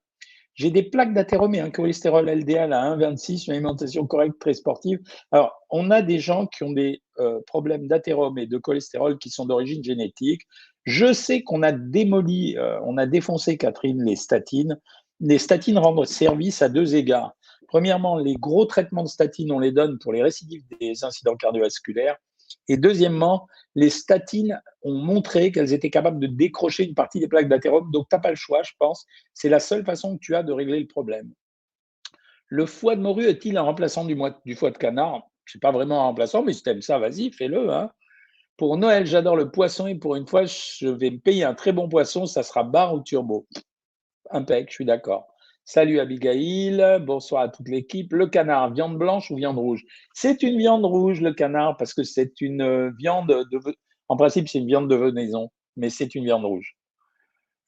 J'ai 0.55 0.71
des 0.71 0.83
plaques 0.83 1.15
d'athérome 1.15 1.55
et 1.55 1.61
un 1.61 1.71
cholestérol 1.71 2.29
LDL 2.29 2.73
à 2.73 2.95
1,26, 2.97 3.47
une 3.47 3.55
alimentation 3.55 4.07
correcte, 4.07 4.39
très 4.39 4.55
sportive. 4.55 5.01
Alors, 5.31 5.55
on 5.71 5.91
a 5.91 6.03
des 6.03 6.19
gens 6.19 6.47
qui 6.47 6.63
ont 6.63 6.73
des 6.73 7.01
euh, 7.19 7.41
problèmes 7.47 7.89
d'athérome 7.89 8.39
et 8.39 8.47
de 8.47 8.59
cholestérol 8.59 9.19
qui 9.19 9.31
sont 9.31 9.47
d'origine 9.47 9.83
génétique. 9.83 10.43
Je 10.85 11.13
sais 11.13 11.43
qu'on 11.43 11.63
a 11.63 11.73
démoli, 11.73 12.57
euh, 12.59 12.79
on 12.85 12.99
a 12.99 13.07
défoncé, 13.07 13.57
Catherine, 13.57 14.05
les 14.05 14.17
statines. 14.17 14.79
Les 15.21 15.39
statines 15.39 15.79
rendent 15.79 16.05
service 16.05 16.61
à 16.61 16.69
deux 16.69 16.97
égards. 16.97 17.35
Premièrement, 17.69 18.19
les 18.19 18.35
gros 18.35 18.67
traitements 18.67 19.05
de 19.05 19.09
statines, 19.09 19.51
on 19.51 19.59
les 19.59 19.73
donne 19.73 19.99
pour 19.99 20.13
les 20.13 20.23
récidives 20.23 20.63
des 20.79 21.05
incidents 21.05 21.37
cardiovasculaires. 21.37 22.19
Et 22.69 22.77
deuxièmement, 22.77 23.49
les 23.75 23.91
statines 23.91 24.61
ont 24.83 24.95
montré 24.95 25.53
qu'elles 25.53 25.73
étaient 25.73 25.91
capables 25.91 26.19
de 26.19 26.27
décrocher 26.27 26.85
une 26.85 26.95
partie 26.95 27.21
des 27.21 27.29
plaques 27.29 27.49
d'athérome. 27.49 27.91
Donc, 27.91 28.09
tu 28.09 28.15
n'as 28.15 28.21
pas 28.21 28.31
le 28.31 28.37
choix, 28.37 28.63
je 28.63 28.73
pense. 28.79 29.07
C'est 29.35 29.49
la 29.49 29.61
seule 29.61 29.85
façon 29.85 30.17
que 30.17 30.21
tu 30.21 30.35
as 30.35 30.43
de 30.43 30.53
régler 30.53 30.81
le 30.81 30.87
problème. 30.87 31.33
Le 32.49 32.67
foie 32.67 32.97
de 32.97 33.01
morue 33.01 33.27
est-il 33.27 33.57
un 33.57 33.63
remplaçant 33.63 34.05
du, 34.05 34.17
foie 34.57 34.71
de 34.71 34.79
canard? 34.79 35.23
Ce 35.47 35.57
n'est 35.57 35.61
pas 35.61 35.73
vraiment 35.73 36.01
un 36.01 36.05
remplaçant, 36.05 36.43
mais 36.43 36.53
si 36.53 36.63
tu 36.63 36.71
aimes 36.71 36.83
ça, 36.83 36.99
vas-y, 36.99 37.33
fais-le. 37.33 37.71
Hein. 37.71 37.91
Pour 38.57 38.77
Noël, 38.77 39.07
j'adore 39.07 39.37
le 39.37 39.51
poisson 39.51 39.87
et 39.87 39.95
pour 39.95 40.17
une 40.17 40.27
fois, 40.27 40.45
je 40.45 40.89
vais 40.89 41.11
me 41.11 41.19
payer 41.19 41.45
un 41.45 41.55
très 41.55 41.73
bon 41.73 41.89
poisson. 41.89 42.27
Ça 42.27 42.43
sera 42.43 42.63
bar 42.63 42.95
ou 42.95 43.01
turbo. 43.01 43.47
impec, 44.31 44.69
je 44.69 44.75
suis 44.75 44.85
d'accord. 44.85 45.32
Salut 45.65 46.01
Abigail, 46.01 46.83
bonsoir 47.03 47.43
à 47.43 47.49
toute 47.49 47.69
l'équipe. 47.69 48.13
Le 48.13 48.27
canard, 48.27 48.73
viande 48.73 48.99
blanche 48.99 49.31
ou 49.31 49.37
viande 49.37 49.59
rouge? 49.59 49.85
C'est 50.13 50.43
une 50.43 50.59
viande 50.59 50.85
rouge, 50.85 51.21
le 51.21 51.33
canard, 51.33 51.77
parce 51.77 51.95
que 51.95 52.03
c'est 52.03 52.41
une 52.41 52.63
euh, 52.63 52.91
viande 52.99 53.29
de. 53.29 53.61
En 54.09 54.17
principe, 54.17 54.49
c'est 54.49 54.59
une 54.59 54.67
viande 54.67 54.91
de 54.91 54.97
venaison, 54.97 55.51
mais 55.77 55.89
c'est 55.89 56.17
une 56.17 56.25
viande 56.25 56.45
rouge. 56.45 56.75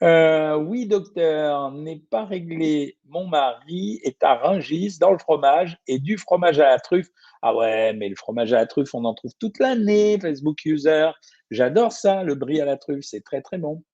Euh, 0.03 0.57
oui, 0.57 0.87
docteur, 0.87 1.71
n'est 1.71 2.03
pas 2.11 2.25
réglé. 2.25 2.99
Mon 3.05 3.29
mari 3.29 4.01
est 4.03 4.25
à 4.25 4.35
Rungis 4.35 4.99
dans 4.99 5.13
le 5.13 5.19
fromage 5.19 5.79
et 5.87 6.01
du 6.01 6.19
fromage 6.19 6.59
à 6.59 6.71
la 6.71 6.81
truffe. 6.81 7.09
Ah 7.43 7.55
ouais, 7.55 7.93
mais 7.93 8.09
le 8.09 8.17
fromage 8.17 8.53
à 8.53 8.57
la 8.57 8.67
truffe, 8.67 8.93
on 8.95 9.05
en 9.05 9.15
trouve 9.15 9.33
toute 9.39 9.61
l'année, 9.61 10.19
Facebook 10.21 10.65
user. 10.65 11.11
J'adore 11.53 11.93
ça, 11.93 12.25
le 12.25 12.35
brie 12.35 12.61
à 12.61 12.65
la 12.65 12.77
truffe, 12.77 13.05
c'est 13.05 13.23
très 13.23 13.41
très 13.41 13.59
bon. 13.59 13.85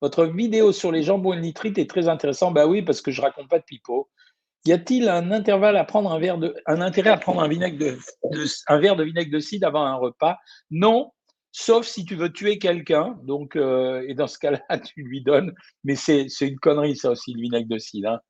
Votre 0.00 0.24
vidéo 0.26 0.72
sur 0.72 0.92
les 0.92 1.02
jambons 1.02 1.34
nitrites 1.34 1.78
est 1.78 1.88
très 1.88 2.08
intéressant. 2.08 2.50
Bah 2.50 2.66
oui, 2.66 2.82
parce 2.82 3.02
que 3.02 3.10
je 3.10 3.20
raconte 3.20 3.48
pas 3.48 3.58
de 3.58 3.64
pipeau. 3.64 4.08
Y 4.66 4.72
a-t-il 4.72 5.08
un 5.08 5.30
intervalle 5.30 5.76
à 5.76 5.84
prendre 5.84 6.12
un 6.12 6.18
verre 6.18 6.38
de, 6.38 6.54
intérêt 6.66 7.10
à 7.10 7.16
prendre 7.16 7.42
un 7.42 7.48
vinaigre 7.48 7.78
de, 7.78 7.98
verre 8.78 8.96
de 8.96 9.04
vinaigre 9.04 9.32
de 9.32 9.38
cidre 9.38 9.66
avant 9.66 9.84
un 9.84 9.94
repas? 9.94 10.38
Non, 10.70 11.12
sauf 11.50 11.86
si 11.86 12.04
tu 12.04 12.14
veux 12.14 12.30
tuer 12.30 12.58
quelqu'un. 12.58 13.18
Donc, 13.22 13.56
euh, 13.56 14.04
et 14.06 14.14
dans 14.14 14.26
ce 14.26 14.38
cas-là, 14.38 14.60
tu 14.94 15.02
lui 15.02 15.22
donnes. 15.22 15.54
Mais 15.84 15.96
c'est 15.96 16.28
une 16.40 16.58
connerie 16.58 16.96
ça 16.96 17.10
aussi 17.10 17.32
le 17.32 17.40
vinaigre 17.40 17.68
de 17.68 17.78
cidre. 17.78 18.10
Hein. 18.10 18.20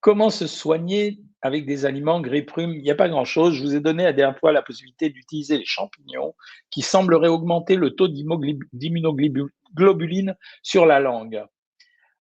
Comment 0.00 0.30
se 0.30 0.46
soigner 0.46 1.18
avec 1.42 1.66
des 1.66 1.84
aliments 1.84 2.20
gris 2.20 2.42
prumes 2.42 2.72
Il 2.72 2.82
n'y 2.82 2.90
a 2.90 2.94
pas 2.94 3.08
grand-chose. 3.08 3.54
Je 3.54 3.62
vous 3.62 3.76
ai 3.76 3.80
donné 3.80 4.04
la 4.04 4.12
dernière 4.12 4.38
fois 4.38 4.50
la 4.50 4.62
possibilité 4.62 5.10
d'utiliser 5.10 5.58
les 5.58 5.66
champignons 5.66 6.34
qui 6.70 6.82
sembleraient 6.82 7.28
augmenter 7.28 7.76
le 7.76 7.90
taux 7.90 8.08
d'immunoglobuline 9.70 10.36
sur 10.62 10.86
la 10.86 11.00
langue. 11.00 11.44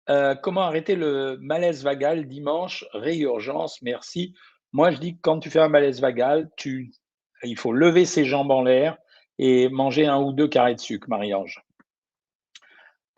Euh, 0.09 0.35
comment 0.35 0.63
arrêter 0.63 0.97
le 0.97 1.37
malaise 1.41 1.85
vagal 1.85 2.27
dimanche? 2.27 2.85
Réurgence, 2.93 3.83
merci. 3.83 4.35
Moi, 4.73 4.91
je 4.91 4.99
dis 4.99 5.17
que 5.17 5.21
quand 5.21 5.39
tu 5.39 5.51
fais 5.51 5.61
un 5.61 5.69
malaise 5.69 6.01
vagal, 6.01 6.51
tu, 6.57 6.93
il 7.43 7.59
faut 7.59 7.73
lever 7.73 8.07
ses 8.07 8.25
jambes 8.25 8.51
en 8.51 8.63
l'air 8.63 8.97
et 9.39 9.69
manger 9.69 10.07
un 10.07 10.21
ou 10.21 10.33
deux 10.33 10.49
carrés 10.49 10.75
de 10.75 10.81
sucre, 10.81 11.09
Marie-Ange. 11.09 11.63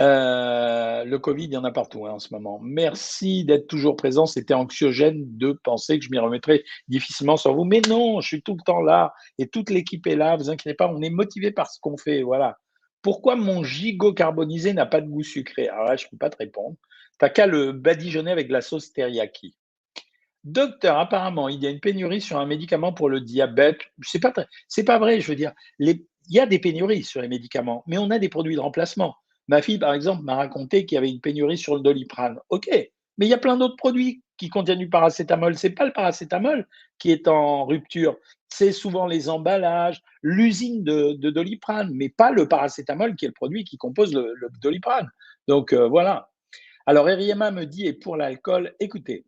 Euh, 0.00 1.04
le 1.04 1.18
Covid, 1.18 1.44
il 1.44 1.52
y 1.52 1.56
en 1.58 1.64
a 1.64 1.72
partout 1.72 2.06
hein, 2.06 2.12
en 2.12 2.18
ce 2.18 2.32
moment. 2.32 2.58
Merci 2.62 3.44
d'être 3.44 3.66
toujours 3.66 3.96
présent. 3.96 4.24
C'était 4.24 4.54
anxiogène 4.54 5.24
de 5.36 5.52
penser 5.62 5.98
que 5.98 6.04
je 6.04 6.10
m'y 6.10 6.18
remettrais 6.18 6.64
difficilement 6.88 7.36
sur 7.36 7.54
vous. 7.54 7.64
Mais 7.64 7.82
non, 7.86 8.20
je 8.20 8.28
suis 8.28 8.42
tout 8.42 8.56
le 8.56 8.64
temps 8.64 8.80
là 8.80 9.12
et 9.38 9.46
toute 9.48 9.68
l'équipe 9.68 10.06
est 10.06 10.16
là. 10.16 10.36
Vous 10.36 10.48
inquiétez 10.48 10.74
pas, 10.74 10.88
on 10.88 11.02
est 11.02 11.10
motivé 11.10 11.50
par 11.50 11.70
ce 11.70 11.78
qu'on 11.80 11.98
fait. 11.98 12.22
Voilà. 12.22 12.56
Pourquoi 13.02 13.36
mon 13.36 13.62
gigot 13.62 14.12
carbonisé 14.12 14.72
n'a 14.72 14.86
pas 14.86 15.00
de 15.00 15.08
goût 15.08 15.22
sucré? 15.22 15.68
Alors 15.68 15.84
là, 15.84 15.96
je 15.96 16.06
ne 16.06 16.10
peux 16.10 16.16
pas 16.16 16.30
te 16.30 16.36
répondre. 16.36 16.76
T'as 17.18 17.28
qu'à 17.28 17.46
le 17.46 17.72
badigeonner 17.72 18.30
avec 18.30 18.50
la 18.50 18.60
sauce 18.60 18.92
teriyaki. 18.92 19.54
Docteur, 20.44 20.98
apparemment, 20.98 21.48
il 21.48 21.62
y 21.62 21.66
a 21.66 21.70
une 21.70 21.80
pénurie 21.80 22.20
sur 22.20 22.38
un 22.38 22.46
médicament 22.46 22.94
pour 22.94 23.10
le 23.10 23.20
diabète. 23.20 23.80
C'est 24.02 24.20
pas 24.20 24.32
pas 24.32 24.98
vrai. 24.98 25.20
Je 25.20 25.28
veux 25.28 25.36
dire, 25.36 25.52
il 25.78 26.04
y 26.28 26.38
a 26.38 26.46
des 26.46 26.58
pénuries 26.58 27.04
sur 27.04 27.20
les 27.20 27.28
médicaments, 27.28 27.84
mais 27.86 27.98
on 27.98 28.10
a 28.10 28.18
des 28.18 28.30
produits 28.30 28.54
de 28.54 28.60
remplacement. 28.60 29.16
Ma 29.48 29.60
fille, 29.60 29.78
par 29.78 29.92
exemple, 29.92 30.22
m'a 30.22 30.36
raconté 30.36 30.86
qu'il 30.86 30.96
y 30.96 30.98
avait 30.98 31.10
une 31.10 31.20
pénurie 31.20 31.58
sur 31.58 31.74
le 31.74 31.82
doliprane. 31.82 32.38
OK, 32.48 32.68
mais 32.72 33.26
il 33.26 33.28
y 33.28 33.34
a 33.34 33.38
plein 33.38 33.56
d'autres 33.56 33.76
produits 33.76 34.22
qui 34.40 34.48
contiennent 34.48 34.78
du 34.78 34.88
paracétamol. 34.88 35.54
Ce 35.58 35.66
n'est 35.66 35.74
pas 35.74 35.84
le 35.84 35.92
paracétamol 35.92 36.66
qui 36.98 37.12
est 37.12 37.28
en 37.28 37.66
rupture. 37.66 38.16
C'est 38.48 38.72
souvent 38.72 39.06
les 39.06 39.28
emballages, 39.28 40.00
l'usine 40.22 40.82
de, 40.82 41.12
doliprane, 41.12 41.90
mais 41.92 42.08
pas 42.08 42.30
le 42.32 42.48
paracétamol 42.48 43.16
qui 43.16 43.26
est 43.26 43.28
le 43.28 43.34
produit 43.34 43.64
qui 43.64 43.76
compose 43.76 44.14
le, 44.14 44.34
doliprane. 44.62 45.10
Donc 45.46 45.74
euh, 45.74 45.86
voilà. 45.86 46.30
Alors 46.86 47.10
Eriema 47.10 47.50
me 47.50 47.66
dit, 47.66 47.86
et 47.86 47.92
pour 47.92 48.16
l'alcool, 48.16 48.74
écoutez, 48.80 49.26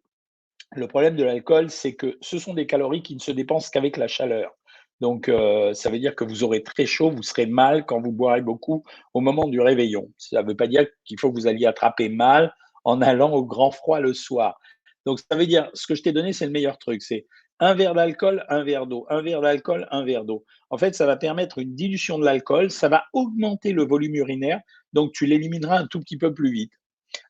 le 0.75 0.89
problème 0.89 1.15
de 1.15 1.25
l'alcool, 1.25 1.69
c'est 1.69 1.95
que 1.95 2.17
ce 2.23 2.39
sont 2.39 2.55
des 2.55 2.67
calories 2.67 3.03
qui 3.03 3.15
ne 3.15 3.21
se 3.21 3.33
dépensent 3.33 3.69
qu'avec 3.71 3.99
la 3.99 4.09
chaleur. 4.09 4.57
Donc, 5.03 5.29
euh, 5.29 5.75
ça 5.75 5.91
veut 5.91 5.99
dire 5.99 6.15
que 6.15 6.25
vous 6.25 6.43
aurez 6.43 6.63
très 6.63 6.87
chaud, 6.87 7.11
vous 7.11 7.23
serez 7.23 7.45
mal 7.45 7.85
quand 7.85 8.01
vous 8.01 8.13
boirez 8.13 8.41
beaucoup 8.41 8.83
au 9.13 9.21
moment 9.21 9.47
du 9.47 9.61
réveillon. 9.61 10.11
Ça 10.17 10.43
ne 10.43 10.49
veut 10.49 10.57
pas 10.57 10.69
dire 10.69 10.87
qu'il 11.05 11.21
faut 11.21 11.31
que 11.31 11.35
vous 11.35 11.49
alliez 11.49 11.67
attraper 11.67 12.09
mal 12.09 12.55
en 12.85 13.03
allant 13.03 13.33
au 13.33 13.45
grand 13.45 13.73
froid 13.73 14.01
le 14.01 14.15
soir. 14.15 14.59
Donc, 15.07 15.21
ça 15.21 15.37
veut 15.37 15.47
dire, 15.47 15.71
ce 15.75 15.87
que 15.87 15.95
je 15.95 16.03
t'ai 16.03 16.13
donné, 16.13 16.33
c'est 16.33 16.47
le 16.47 16.53
meilleur 16.53 16.79
truc. 16.79 17.03
C'est 17.03 17.27
un 17.61 17.75
verre 17.75 17.95
d'alcool, 17.95 18.45
un 18.49 18.63
verre 18.63 18.87
d'eau. 18.87 19.07
Un 19.09 19.23
verre 19.23 19.41
d'alcool, 19.41 19.87
un 19.91 20.05
verre 20.05 20.25
d'eau. 20.25 20.45
En 20.71 20.79
fait, 20.79 20.95
ça 20.95 21.07
va 21.07 21.17
permettre 21.17 21.59
une 21.59 21.75
dilution 21.75 22.19
de 22.19 22.25
l'alcool. 22.25 22.71
Ça 22.71 22.89
va 22.89 23.05
augmenter 23.13 23.73
le 23.73 23.85
volume 23.85 24.15
urinaire. 24.17 24.61
Donc, 24.93 25.13
tu 25.13 25.27
l'élimineras 25.27 25.79
un 25.79 25.87
tout 25.87 26.01
petit 26.01 26.19
peu 26.19 26.33
plus 26.33 26.53
vite. 26.53 26.73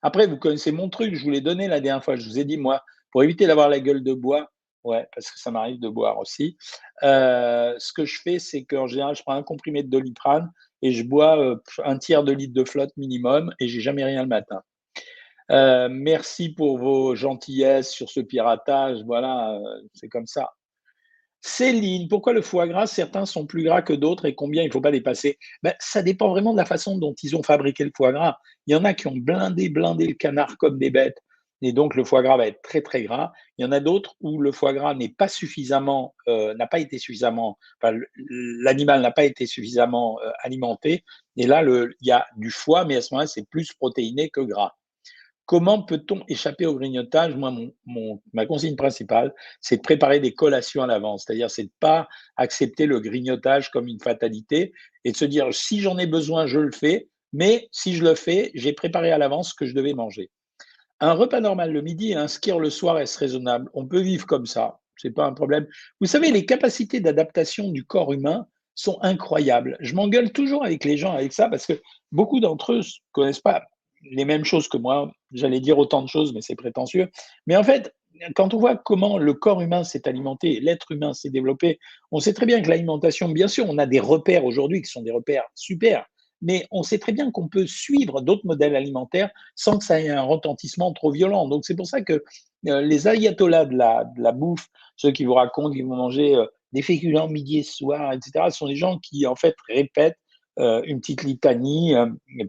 Après, 0.03 0.27
vous 0.27 0.37
connaissez 0.37 0.73
mon 0.73 0.89
truc. 0.89 1.15
Je 1.15 1.23
vous 1.23 1.31
l'ai 1.31 1.41
donné 1.41 1.69
la 1.69 1.81
dernière 1.81 2.05
fois. 2.05 2.17
Je 2.17 2.29
vous 2.29 2.39
ai 2.39 2.45
dit, 2.45 2.57
moi, 2.57 2.83
pour 3.11 3.23
éviter 3.23 3.47
d'avoir 3.47 3.69
la 3.69 3.81
gueule 3.81 4.03
de 4.03 4.15
bois, 4.15 4.53
Ouais, 4.85 5.07
parce 5.15 5.31
que 5.31 5.39
ça 5.39 5.51
m'arrive 5.53 5.79
de 5.79 5.89
boire 5.89 6.19
aussi. 6.19 6.57
Euh, 7.05 7.75
ce 7.79 7.93
que 7.93 8.05
je 8.05 8.21
fais, 8.21 8.39
c'est 8.39 8.65
qu'en 8.65 8.89
général, 8.89 9.15
je 9.15 9.23
prends 9.23 9.35
un 9.35 9.43
comprimé 9.45 9.83
de 9.85 9.89
doliprane 9.89 10.51
et 10.83 10.93
je 10.93 11.05
bois 11.05 11.39
euh, 11.39 11.57
un 11.85 11.99
tiers 11.99 12.25
de 12.25 12.33
litre 12.33 12.55
de 12.55 12.65
flotte 12.65 12.91
minimum 12.97 13.55
et 13.61 13.69
j'ai 13.69 13.81
jamais 13.81 14.03
rien 14.05 14.23
le 14.23 14.29
matin. 14.29 14.63
Euh, 15.53 15.89
merci 15.91 16.51
pour 16.51 16.79
vos 16.79 17.15
gentillesses 17.15 17.91
sur 17.91 18.09
ce 18.09 18.21
piratage. 18.21 19.03
Voilà, 19.05 19.59
c'est 19.95 20.09
comme 20.09 20.27
ça. 20.27 20.51
Céline, 21.41 22.09
pourquoi 22.09 22.33
le 22.33 22.41
foie 22.43 22.69
gras, 22.69 22.87
certains 22.87 23.27
sont 23.27 23.47
plus 23.47 23.65
gras 23.65 23.83
que 23.83 23.93
d'autres 23.93 24.27
et 24.27 24.35
combien 24.35 24.63
il 24.63 24.69
ne 24.69 24.73
faut 24.73 24.81
pas 24.81 24.93
dépasser? 24.93 25.39
Ben, 25.63 25.75
Ça 25.81 26.03
dépend 26.03 26.29
vraiment 26.31 26.53
de 26.53 26.59
la 26.59 26.65
façon 26.65 26.99
dont 26.99 27.15
ils 27.23 27.37
ont 27.37 27.43
fabriqué 27.43 27.85
le 27.85 27.91
foie 27.97 28.13
gras. 28.13 28.39
Il 28.67 28.73
y 28.73 28.77
en 28.77 28.85
a 28.85 28.95
qui 28.95 29.09
ont 29.09 29.17
blindé, 29.17 29.69
blindé 29.69 30.07
le 30.07 30.15
canard 30.15 30.57
comme 30.57 30.79
des 30.79 30.91
bêtes 30.91 31.19
et 31.63 31.73
donc 31.73 31.95
le 31.95 32.05
foie 32.05 32.23
gras 32.23 32.37
va 32.37 32.49
être 32.49 32.61
très 32.63 32.83
très 32.83 33.05
gras. 33.05 33.33
Il 33.57 33.63
y 33.63 33.65
en 33.65 33.73
a 33.73 33.81
d'autres 33.81 34.17
où 34.21 34.41
le 34.41 34.53
foie 34.53 34.73
gras 34.73 34.95
n'est 34.95 35.09
pas 35.09 35.29
suffisamment, 35.29 36.15
euh, 36.29 36.55
n'a 36.55 36.67
pas 36.67 36.81
été 36.81 36.99
suffisamment, 36.99 37.59
l'animal 37.81 39.01
n'a 39.01 39.13
pas 39.13 39.25
été 39.25 39.47
suffisamment 39.47 40.21
euh, 40.21 40.31
alimenté. 40.43 41.05
Et 41.37 41.47
là, 41.47 41.63
il 41.63 41.95
y 42.07 42.11
a 42.11 42.27
du 42.37 42.51
foie, 42.51 42.85
mais 42.85 42.97
à 42.97 43.03
ce 43.03 43.15
moment-là, 43.15 43.29
c'est 43.29 43.49
plus 43.49 43.73
protéiné 43.73 44.29
que 44.29 44.41
gras. 44.41 44.75
Comment 45.47 45.83
peut-on 45.83 46.23
échapper 46.29 46.67
au 46.67 46.77
grignotage? 46.77 47.35
Moi, 47.35 47.53
ma 48.33 48.47
consigne 48.47 48.77
principale, 48.77 49.35
c'est 49.61 49.79
de 49.79 49.83
préparer 49.83 50.21
des 50.21 50.35
collations 50.35 50.83
à 50.83 50.87
l'avance. 50.87 51.25
C'est-à-dire, 51.25 51.51
c'est 51.51 51.65
de 51.65 51.73
pas 51.81 52.09
accepter 52.37 52.87
le 52.87 53.01
grignotage 53.01 53.71
comme 53.71 53.89
une 53.89 54.01
fatalité 54.01 54.73
et 55.05 55.13
de 55.13 55.17
se 55.17 55.25
dire 55.25 55.53
si 55.53 55.81
j'en 55.81 55.99
ai 55.99 56.07
besoin, 56.07 56.47
je 56.47 56.61
le 56.61 56.73
fais. 56.73 57.09
Mais 57.33 57.69
si 57.73 57.95
je 57.95 58.05
le 58.05 58.15
fais, 58.15 58.51
j'ai 58.55 58.73
préparé 58.73 59.11
à 59.11 59.19
l'avance 59.19 59.51
ce 59.51 59.55
que 59.55 59.67
je 59.67 59.75
devais 59.75 59.95
manger. 59.95 60.31
Un 61.01 61.15
repas 61.15 61.41
normal 61.41 61.73
le 61.73 61.83
midi 61.83 62.13
et 62.13 62.15
un 62.15 62.29
skier 62.29 62.59
le 62.59 62.71
soir 62.71 62.99
est 62.99 63.17
raisonnable? 63.17 63.69
On 63.75 63.87
peut 63.87 64.01
vivre 64.01 64.27
comme 64.27 64.47
ça, 64.47 64.81
c'est 64.97 65.11
pas 65.11 65.25
un 65.25 65.33
problème. 65.33 65.67
Vous 66.01 66.07
savez, 66.07 66.31
les 66.31 66.47
capacités 66.47 67.01
d'adaptation 67.01 67.71
du 67.71 67.85
corps 67.85 68.13
humain 68.13 68.47
sont 68.75 68.99
incroyables. 69.03 69.77
Je 69.81 69.95
m'engueule 69.95 70.31
toujours 70.31 70.65
avec 70.65 70.85
les 70.85 70.97
gens 70.97 71.13
avec 71.13 71.33
ça 71.33 71.49
parce 71.49 71.67
que 71.67 71.81
beaucoup 72.13 72.39
d'entre 72.39 72.75
eux 72.75 72.79
ne 72.79 72.83
connaissent 73.13 73.41
pas 73.41 73.65
les 74.11 74.25
mêmes 74.25 74.45
choses 74.45 74.69
que 74.69 74.77
moi. 74.77 75.13
J'allais 75.33 75.61
dire 75.61 75.79
autant 75.79 76.03
de 76.03 76.09
choses, 76.09 76.33
mais 76.35 76.41
c'est 76.41 76.57
prétentieux. 76.57 77.09
Mais 77.47 77.57
en 77.57 77.63
fait, 77.63 77.95
quand 78.35 78.55
on 78.55 78.59
voit 78.59 78.77
comment 78.77 79.19
le 79.19 79.35
corps 79.35 79.61
humain 79.61 79.85
s'est 79.85 80.07
alimenté, 80.09 80.61
l'être 80.61 80.93
humain 80.93 81.13
s'est 81.13 81.31
développé, 81.31 81.79
on 82.11 82.21
sait 82.21 82.35
très 82.35 82.47
bien 82.47 82.61
que 82.63 82.69
l'alimentation, 82.69 83.29
bien 83.29 83.49
sûr, 83.49 83.67
on 83.69 83.79
a 83.79 83.87
des 83.87 84.01
repères 84.01 84.45
aujourd'hui 84.45 84.83
qui 84.83 84.91
sont 84.91 85.03
des 85.03 85.11
repères 85.11 85.45
super, 85.55 86.07
mais 86.41 86.67
on 86.71 86.83
sait 86.83 86.99
très 86.99 87.13
bien 87.13 87.31
qu'on 87.31 87.49
peut 87.49 87.67
suivre 87.67 88.21
d'autres 88.21 88.47
modèles 88.47 88.77
alimentaires 88.77 89.31
sans 89.55 89.79
que 89.79 89.85
ça 89.85 90.01
ait 90.01 90.09
un 90.09 90.23
retentissement 90.23 90.93
trop 90.93 91.11
violent. 91.11 91.49
Donc 91.49 91.65
c'est 91.65 91.77
pour 91.77 91.87
ça 91.87 92.03
que 92.03 92.23
euh, 92.69 92.81
les 92.83 93.09
ayatollahs 93.09 93.67
de 93.67 93.77
la, 93.77 94.33
bouffe, 94.33 94.69
ceux 94.97 95.13
qui 95.13 95.25
vous 95.25 95.35
racontent 95.35 95.73
qu'ils 95.73 95.87
vont 95.87 95.97
manger 95.97 96.35
euh, 96.35 96.47
des 96.73 96.83
féculents 96.83 97.29
midi 97.29 97.59
et 97.59 97.63
soir, 97.63 98.13
etc., 98.13 98.47
sont 98.51 98.67
des 98.67 98.77
gens 98.77 98.99
qui 98.99 99.27
en 99.27 99.37
fait 99.37 99.55
répètent 99.69 100.19
euh, 100.59 100.83
une 100.85 101.01
petite 101.01 101.23
litanie 101.23 101.95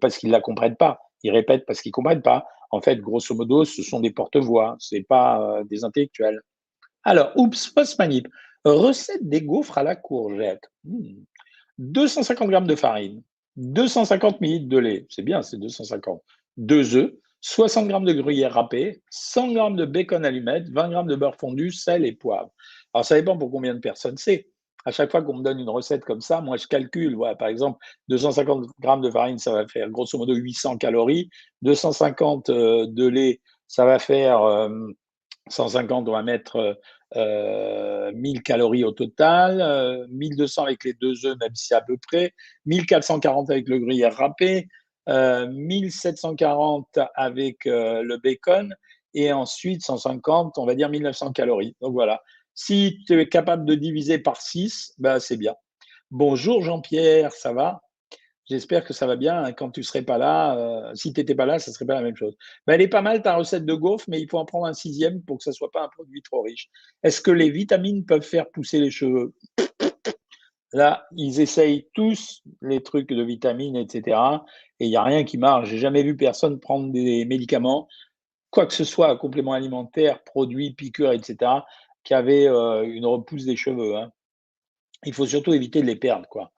parce 0.01 0.17
qu'ils 0.17 0.29
ne 0.29 0.33
la 0.33 0.41
comprennent 0.41 0.75
pas. 0.75 0.99
Ils 1.23 1.31
répètent 1.31 1.65
parce 1.65 1.81
qu'ils 1.81 1.89
ne 1.89 1.93
comprennent 1.93 2.21
pas. 2.21 2.45
En 2.71 2.81
fait, 2.81 2.97
grosso 2.97 3.33
modo, 3.35 3.65
ce 3.65 3.83
sont 3.83 3.99
des 3.99 4.11
porte-voix, 4.11 4.75
ce 4.79 4.95
n'est 4.95 5.03
pas 5.03 5.61
des 5.65 5.83
intellectuels. 5.83 6.41
Alors, 7.03 7.31
oups, 7.35 7.67
post-manip. 7.69 8.27
Recette 8.65 9.27
des 9.27 9.41
gaufres 9.41 9.77
à 9.77 9.83
la 9.83 9.95
courgette. 9.95 10.71
250 11.77 12.47
hmm. 12.47 12.49
grammes 12.49 12.67
de 12.67 12.75
farine, 12.75 13.21
250 13.57 14.41
ml 14.41 14.67
de 14.67 14.77
lait, 14.77 15.05
c'est 15.09 15.21
bien, 15.21 15.41
c'est 15.41 15.57
250. 15.57 16.21
Deux 16.55 16.95
œufs, 16.95 17.13
60 17.41 17.89
g 17.89 18.13
de 18.13 18.21
gruyère 18.21 18.53
râpée, 18.53 19.01
100 19.09 19.49
g 19.49 19.75
de 19.75 19.85
bacon 19.85 20.23
allumette, 20.23 20.69
20 20.69 20.91
g 20.91 21.07
de 21.07 21.15
beurre 21.15 21.35
fondu, 21.35 21.71
sel 21.71 22.05
et 22.05 22.13
poivre. 22.13 22.51
Alors, 22.93 23.05
ça 23.05 23.15
dépend 23.15 23.37
pour 23.37 23.51
combien 23.51 23.73
de 23.73 23.79
personnes 23.79 24.17
c'est. 24.17 24.47
À 24.85 24.91
chaque 24.91 25.11
fois 25.11 25.21
qu'on 25.21 25.37
me 25.37 25.43
donne 25.43 25.59
une 25.59 25.69
recette 25.69 26.03
comme 26.03 26.21
ça, 26.21 26.41
moi, 26.41 26.57
je 26.57 26.67
calcule. 26.67 27.15
Voilà, 27.15 27.35
par 27.35 27.47
exemple, 27.47 27.79
250 28.09 28.65
g 28.65 28.89
de 29.01 29.09
farine, 29.11 29.37
ça 29.37 29.53
va 29.53 29.67
faire 29.67 29.89
grosso 29.89 30.17
modo 30.17 30.33
800 30.33 30.77
calories. 30.77 31.29
250 31.61 32.49
euh, 32.49 32.87
de 32.87 33.07
lait, 33.07 33.41
ça 33.67 33.85
va 33.85 33.97
faire 33.97 34.69
150, 35.49 36.07
euh, 36.07 36.11
on 36.11 36.13
va 36.13 36.23
mettre 36.23 36.77
1000 37.15 38.37
euh, 38.37 38.41
calories 38.41 38.83
au 38.83 38.91
total, 38.91 40.07
1200 40.09 40.61
euh, 40.61 40.65
avec 40.65 40.83
les 40.83 40.93
deux 40.93 41.25
œufs, 41.25 41.37
même 41.39 41.55
si 41.55 41.73
à 41.73 41.81
peu 41.81 41.97
près, 41.97 42.33
1440 42.65 43.49
avec 43.49 43.67
le 43.67 43.79
gruyère 43.79 44.15
râpé, 44.15 44.67
1740 45.07 46.99
avec 47.15 47.65
le 47.65 48.17
bacon 48.17 48.73
et 49.13 49.33
ensuite 49.33 49.83
150, 49.83 50.57
on 50.57 50.65
va 50.65 50.75
dire 50.75 50.89
1900 50.89 51.33
calories. 51.33 51.75
Donc 51.81 51.93
voilà. 51.93 52.21
Si 52.55 52.99
tu 53.07 53.19
es 53.19 53.27
capable 53.27 53.65
de 53.65 53.73
diviser 53.73 54.19
par 54.19 54.39
6, 54.39 54.93
ben 54.99 55.19
c'est 55.19 55.37
bien. 55.37 55.55
Bonjour 56.11 56.61
Jean-Pierre, 56.61 57.31
ça 57.31 57.51
va? 57.51 57.81
J'espère 58.47 58.83
que 58.83 58.93
ça 58.93 59.07
va 59.07 59.15
bien. 59.15 59.51
Quand 59.53 59.71
tu 59.71 59.79
ne 59.79 59.85
serais 59.85 60.01
pas 60.01 60.17
là, 60.17 60.57
euh, 60.57 60.93
si 60.93 61.13
tu 61.13 61.19
n'étais 61.19 61.33
pas 61.33 61.45
là, 61.45 61.57
ça 61.57 61.71
ne 61.71 61.73
serait 61.73 61.85
pas 61.85 61.95
la 61.95 62.01
même 62.01 62.15
chose. 62.15 62.35
Ben, 62.67 62.73
elle 62.73 62.81
est 62.81 62.89
pas 62.89 63.01
mal 63.01 63.21
ta 63.21 63.35
recette 63.35 63.65
de 63.65 63.73
gaufre, 63.73 64.05
mais 64.07 64.21
il 64.21 64.29
faut 64.29 64.37
en 64.37 64.45
prendre 64.45 64.65
un 64.65 64.73
sixième 64.73 65.23
pour 65.23 65.37
que 65.37 65.43
ça 65.43 65.51
ne 65.51 65.55
soit 65.55 65.71
pas 65.71 65.83
un 65.83 65.87
produit 65.87 66.21
trop 66.21 66.41
riche. 66.41 66.69
Est-ce 67.01 67.21
que 67.21 67.31
les 67.31 67.49
vitamines 67.49 68.05
peuvent 68.05 68.21
faire 68.21 68.49
pousser 68.51 68.79
les 68.79 68.91
cheveux? 68.91 69.33
Là, 70.73 71.07
ils 71.15 71.39
essayent 71.39 71.87
tous 71.93 72.43
les 72.61 72.83
trucs 72.83 73.09
de 73.09 73.23
vitamines, 73.23 73.77
etc. 73.77 74.17
Et 74.79 74.85
il 74.85 74.89
n'y 74.89 74.97
a 74.97 75.03
rien 75.03 75.23
qui 75.23 75.37
marche. 75.37 75.69
J'ai 75.69 75.77
jamais 75.77 76.03
vu 76.03 76.17
personne 76.17 76.59
prendre 76.59 76.91
des 76.91 77.25
médicaments, 77.25 77.87
quoi 78.49 78.65
que 78.65 78.73
ce 78.73 78.83
soit, 78.83 79.15
complément 79.17 79.53
alimentaire, 79.53 80.23
produits, 80.23 80.73
piqûres, 80.73 81.11
etc., 81.11 81.51
qui 82.03 82.13
avait 82.13 82.47
euh, 82.47 82.83
une 82.83 83.05
repousse 83.05 83.45
des 83.45 83.55
cheveux. 83.55 83.95
Hein. 83.95 84.11
Il 85.05 85.13
faut 85.13 85.25
surtout 85.25 85.53
éviter 85.53 85.81
de 85.81 85.87
les 85.87 85.95
perdre, 85.95 86.27
quoi. 86.27 86.51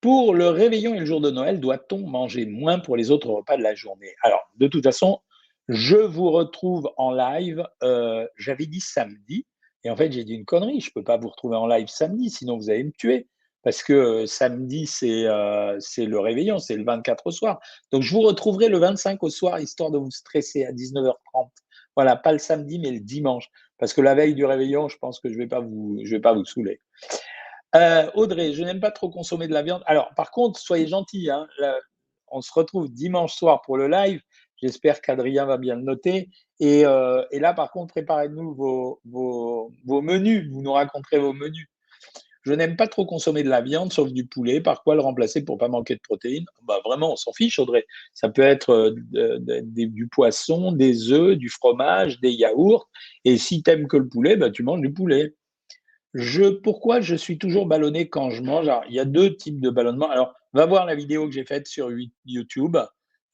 Pour 0.00 0.34
le 0.34 0.48
réveillon 0.48 0.94
et 0.94 0.98
le 0.98 1.06
jour 1.06 1.20
de 1.20 1.30
Noël, 1.30 1.60
doit-on 1.60 2.06
manger 2.08 2.44
moins 2.44 2.80
pour 2.80 2.96
les 2.96 3.12
autres 3.12 3.28
repas 3.28 3.56
de 3.56 3.62
la 3.62 3.74
journée? 3.74 4.14
Alors, 4.22 4.40
de 4.56 4.66
toute 4.66 4.82
façon, 4.82 5.20
je 5.68 5.96
vous 5.96 6.30
retrouve 6.30 6.90
en 6.96 7.12
live. 7.12 7.64
Euh, 7.84 8.26
j'avais 8.36 8.66
dit 8.66 8.80
samedi, 8.80 9.46
et 9.84 9.90
en 9.90 9.96
fait, 9.96 10.12
j'ai 10.12 10.24
dit 10.24 10.34
une 10.34 10.44
connerie. 10.44 10.80
Je 10.80 10.88
ne 10.88 10.92
peux 10.92 11.04
pas 11.04 11.16
vous 11.16 11.28
retrouver 11.28 11.56
en 11.56 11.66
live 11.66 11.88
samedi, 11.88 12.30
sinon 12.30 12.56
vous 12.56 12.70
allez 12.70 12.84
me 12.84 12.92
tuer. 12.92 13.28
Parce 13.62 13.82
que 13.84 13.92
euh, 13.92 14.26
samedi, 14.26 14.90
euh, 15.04 15.76
c'est 15.78 16.04
le 16.04 16.18
réveillon, 16.18 16.58
c'est 16.58 16.76
le 16.76 16.84
24 16.84 17.28
au 17.28 17.30
soir. 17.30 17.60
Donc, 17.92 18.02
je 18.02 18.12
vous 18.12 18.22
retrouverai 18.22 18.68
le 18.68 18.78
25 18.78 19.22
au 19.22 19.30
soir, 19.30 19.60
histoire 19.60 19.90
de 19.90 19.98
vous 19.98 20.10
stresser 20.10 20.64
à 20.64 20.72
19h30. 20.72 21.48
Voilà, 21.94 22.16
pas 22.16 22.32
le 22.32 22.38
samedi, 22.38 22.78
mais 22.78 22.90
le 22.90 23.00
dimanche. 23.00 23.48
Parce 23.82 23.94
que 23.94 24.00
la 24.00 24.14
veille 24.14 24.36
du 24.36 24.44
réveillon, 24.44 24.88
je 24.88 24.96
pense 24.96 25.18
que 25.18 25.28
je 25.28 25.34
ne 25.34 25.38
vais, 25.38 25.48
pas 25.48 25.58
vous, 25.58 25.98
vais 26.04 26.20
pas 26.20 26.32
vous 26.32 26.44
saouler. 26.44 26.80
Euh, 27.74 28.08
Audrey, 28.14 28.52
je 28.52 28.62
n'aime 28.62 28.78
pas 28.78 28.92
trop 28.92 29.10
consommer 29.10 29.48
de 29.48 29.52
la 29.52 29.62
viande. 29.62 29.82
Alors, 29.86 30.14
par 30.14 30.30
contre, 30.30 30.60
soyez 30.60 30.86
gentils. 30.86 31.28
Hein. 31.28 31.48
on 32.28 32.42
se 32.42 32.52
retrouve 32.52 32.92
dimanche 32.92 33.34
soir 33.34 33.60
pour 33.62 33.76
le 33.76 33.88
live. 33.88 34.20
J'espère 34.62 35.00
qu'Adrien 35.00 35.46
va 35.46 35.56
bien 35.56 35.74
le 35.74 35.82
noter. 35.82 36.30
Et, 36.60 36.86
euh, 36.86 37.24
là, 37.32 37.54
par 37.54 37.72
contre, 37.72 37.92
préparez-nous 37.92 38.54
vos, 38.54 39.00
vos, 39.04 40.00
menus. 40.00 40.48
Vous 40.52 40.62
nous 40.62 40.74
raconterez 40.74 41.18
vos 41.18 41.32
menus. 41.32 41.66
Je 42.42 42.52
n'aime 42.52 42.76
pas 42.76 42.88
trop 42.88 43.06
consommer 43.06 43.42
de 43.42 43.48
la 43.48 43.60
viande, 43.60 43.92
sauf 43.92 44.12
du 44.12 44.26
poulet. 44.26 44.60
Par 44.60 44.82
quoi 44.82 44.94
le 44.94 45.00
remplacer 45.00 45.44
pour 45.44 45.58
pas 45.58 45.68
manquer 45.68 45.94
de 45.94 46.00
protéines 46.00 46.46
bah, 46.62 46.80
Vraiment, 46.84 47.12
on 47.12 47.16
s'en 47.16 47.32
fiche, 47.32 47.58
Audrey. 47.58 47.86
Ça 48.14 48.28
peut 48.28 48.42
être 48.42 48.70
euh, 48.70 49.38
du 49.76 50.08
poisson, 50.08 50.72
des 50.72 51.12
œufs, 51.12 51.36
du 51.36 51.48
fromage, 51.48 52.20
des 52.20 52.32
yaourts. 52.32 52.88
Et 53.24 53.38
si 53.38 53.62
tu 53.62 53.70
n'aimes 53.70 53.86
que 53.86 53.96
le 53.96 54.08
poulet, 54.08 54.36
bah, 54.36 54.50
tu 54.50 54.62
manges 54.62 54.80
du 54.80 54.92
poulet. 54.92 55.34
Pourquoi 56.62 57.00
je 57.00 57.14
suis 57.14 57.38
toujours 57.38 57.66
ballonné 57.66 58.08
quand 58.08 58.30
je 58.30 58.42
mange? 58.42 58.68
Il 58.88 58.94
y 58.94 59.00
a 59.00 59.04
deux 59.04 59.36
types 59.36 59.60
de 59.60 59.70
ballonnement. 59.70 60.10
Alors, 60.10 60.34
va 60.52 60.66
voir 60.66 60.86
la 60.86 60.94
vidéo 60.94 61.26
que 61.26 61.32
j'ai 61.32 61.44
faite 61.44 61.66
sur 61.66 61.90
YouTube, 62.26 62.76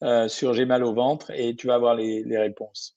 euh, 0.02 0.28
sur 0.28 0.54
J'ai 0.54 0.64
mal 0.64 0.84
au 0.84 0.94
ventre, 0.94 1.30
et 1.30 1.56
tu 1.56 1.66
vas 1.66 1.74
avoir 1.74 1.94
les, 1.94 2.38
réponses. 2.38 2.96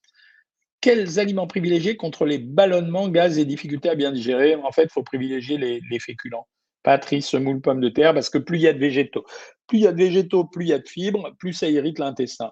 Quels 0.81 1.19
aliments 1.19 1.45
privilégiés 1.45 1.95
contre 1.95 2.25
les 2.25 2.39
ballonnements, 2.39 3.07
gaz 3.07 3.37
et 3.37 3.45
difficultés 3.45 3.89
à 3.89 3.95
bien 3.95 4.11
digérer 4.11 4.55
En 4.55 4.71
fait, 4.71 4.85
il 4.85 4.89
faut 4.89 5.03
privilégier 5.03 5.57
les, 5.57 5.99
féculents. 5.99 6.47
Patrice, 6.81 7.27
semoule, 7.27 7.61
pommes 7.61 7.79
de 7.79 7.89
terre, 7.89 8.15
parce 8.15 8.31
que 8.31 8.39
plus 8.39 8.57
il 8.57 8.63
y 8.63 8.67
a 8.67 8.73
de 8.73 8.79
végétaux, 8.79 9.23
plus 9.67 9.77
il 9.77 9.81
y 9.83 9.87
a 9.87 9.91
de 9.91 9.97
végétaux, 9.97 10.45
plus 10.45 10.65
il 10.65 10.69
y 10.69 10.73
a 10.73 10.79
de 10.79 10.87
fibres, 10.87 11.35
plus 11.37 11.53
ça 11.53 11.69
irrite 11.69 11.99
l'intestin. 11.99 12.49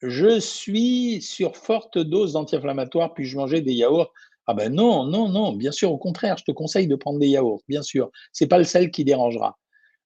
Je 0.00 0.40
suis 0.40 1.20
sur 1.20 1.58
forte 1.58 1.98
dose 1.98 2.32
d'anti-inflammatoires, 2.32 3.12
puis-je 3.12 3.36
manger 3.36 3.60
des 3.60 3.74
yaourts? 3.74 4.10
Ah 4.46 4.54
ben 4.54 4.72
non, 4.72 5.04
non, 5.04 5.28
non, 5.28 5.52
bien 5.52 5.72
sûr, 5.72 5.92
au 5.92 5.98
contraire, 5.98 6.38
je 6.38 6.44
te 6.44 6.52
conseille 6.52 6.86
de 6.86 6.96
prendre 6.96 7.18
des 7.18 7.28
yaourts, 7.28 7.62
bien 7.68 7.82
sûr. 7.82 8.10
C'est 8.32 8.46
pas 8.46 8.58
le 8.58 8.64
sel 8.64 8.90
qui 8.90 9.04
dérangera. 9.04 9.58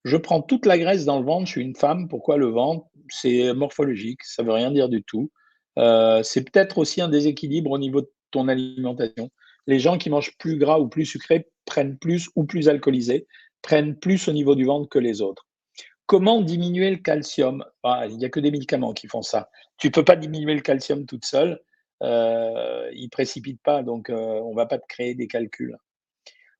Je 0.04 0.16
prends 0.16 0.42
toute 0.42 0.66
la 0.66 0.78
graisse 0.78 1.04
dans 1.04 1.20
le 1.20 1.24
ventre, 1.24 1.46
je 1.46 1.52
suis 1.52 1.62
une 1.62 1.76
femme, 1.76 2.08
pourquoi 2.08 2.36
le 2.36 2.46
ventre? 2.46 2.86
C'est 3.08 3.52
morphologique, 3.54 4.22
ça 4.24 4.42
veut 4.42 4.52
rien 4.52 4.72
dire 4.72 4.88
du 4.88 5.04
tout. 5.04 5.30
Euh, 5.78 6.22
c'est 6.22 6.50
peut-être 6.50 6.78
aussi 6.78 7.00
un 7.00 7.08
déséquilibre 7.08 7.70
au 7.70 7.78
niveau 7.78 8.00
de 8.00 8.10
ton 8.30 8.48
alimentation. 8.48 9.30
Les 9.66 9.78
gens 9.78 9.98
qui 9.98 10.10
mangent 10.10 10.36
plus 10.38 10.58
gras 10.58 10.78
ou 10.78 10.88
plus 10.88 11.06
sucré 11.06 11.48
prennent 11.64 11.98
plus 11.98 12.28
ou 12.36 12.44
plus 12.44 12.68
alcoolisé, 12.68 13.26
prennent 13.62 13.96
plus 13.96 14.28
au 14.28 14.32
niveau 14.32 14.54
du 14.54 14.64
ventre 14.64 14.88
que 14.88 14.98
les 14.98 15.20
autres. 15.20 15.46
Comment 16.06 16.40
diminuer 16.40 16.90
le 16.90 16.96
calcium? 16.96 17.64
Ah, 17.82 18.06
Il 18.08 18.16
n'y 18.16 18.24
a 18.24 18.30
que 18.30 18.40
des 18.40 18.50
médicaments 18.50 18.94
qui 18.94 19.08
font 19.08 19.22
ça. 19.22 19.50
Tu 19.76 19.88
ne 19.88 19.92
peux 19.92 20.04
pas 20.04 20.16
diminuer 20.16 20.54
le 20.54 20.62
calcium 20.62 21.04
toute 21.06 21.26
seule 21.26 21.60
euh, 22.02 22.90
il 22.92 23.10
précipite 23.10 23.60
pas, 23.62 23.82
donc 23.82 24.10
euh, 24.10 24.14
on 24.14 24.54
va 24.54 24.66
pas 24.66 24.78
te 24.78 24.86
créer 24.88 25.14
des 25.14 25.26
calculs. 25.26 25.76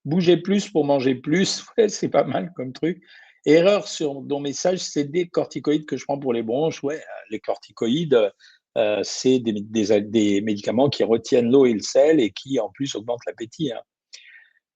Bouger 0.04 0.36
plus 0.38 0.68
pour 0.68 0.84
manger 0.84 1.14
plus, 1.14 1.64
c'est 1.88 2.08
pas 2.08 2.24
mal 2.24 2.52
comme 2.56 2.72
truc. 2.72 3.02
Erreur 3.46 3.86
sur 3.86 4.22
ton 4.28 4.40
message, 4.40 4.78
c'est 4.78 5.04
des 5.04 5.28
corticoïdes 5.28 5.86
que 5.86 5.96
je 5.96 6.04
prends 6.04 6.18
pour 6.18 6.32
les 6.32 6.42
bronches. 6.42 6.82
Ouais, 6.82 7.02
les 7.30 7.40
corticoïdes, 7.40 8.32
euh, 8.78 9.00
c'est 9.02 9.40
des, 9.40 10.40
médicaments 10.40 10.88
qui 10.88 11.04
retiennent 11.04 11.50
l'eau 11.50 11.66
et 11.66 11.74
le 11.74 11.80
sel 11.80 12.20
et 12.20 12.30
qui 12.30 12.58
en 12.60 12.70
plus 12.70 12.94
augmentent 12.94 13.26
l'appétit. 13.26 13.72
Hein. 13.72 13.80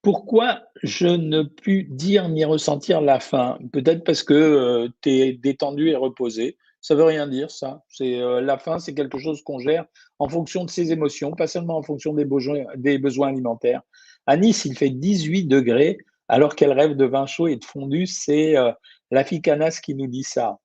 Pourquoi 0.03 0.65
je 0.83 1.07
ne 1.07 1.43
puis 1.43 1.87
dire 1.89 2.29
ni 2.29 2.45
ressentir 2.45 3.01
la 3.01 3.21
faim? 3.21 3.59
Peut-être 3.73 4.03
parce 4.03 4.25
que 4.25 4.35
euh, 4.35 4.89
tu 5.01 5.11
es 5.11 5.33
détendu 5.33 5.91
et 5.91 5.97
reposé. 5.97 6.59
Ça 6.81 6.97
veut 6.97 7.05
rien 7.05 7.29
dire, 7.29 7.53
ça. 7.53 7.85
C'est 7.89 8.21
euh, 8.21 8.41
la 8.41 8.59
faim, 8.59 8.81
c'est 8.81 8.95
quelque 8.95 9.19
chose 9.19 9.43
qu'on 9.45 9.61
gère 9.61 9.85
en 10.19 10.29
fonction 10.29 10.65
de 10.65 10.71
ses 10.71 10.91
émotions, 10.91 11.31
pas 11.31 11.47
seulement 11.47 11.77
en 11.77 11.83
fonction 11.83 12.13
des 12.15 12.25
besoins, 12.25 13.29
alimentaires. 13.29 13.83
À 14.27 14.37
Nice, 14.37 14.65
il 14.65 14.77
fait 14.77 14.91
18 14.91 15.45
degrés 15.45 15.99
alors 16.27 16.57
qu'elle 16.57 16.73
rêve 16.73 16.97
de 16.97 17.05
vin 17.05 17.27
chaud 17.27 17.47
et 17.47 17.57
de 17.57 17.65
fondu. 17.65 18.07
C'est 18.07 18.57
euh, 18.57 18.73
la 19.13 19.23
fille 19.23 19.41
canasse 19.41 19.81
qui 19.81 19.95
nous 19.95 20.09
dit 20.09 20.25
ça. 20.25 20.59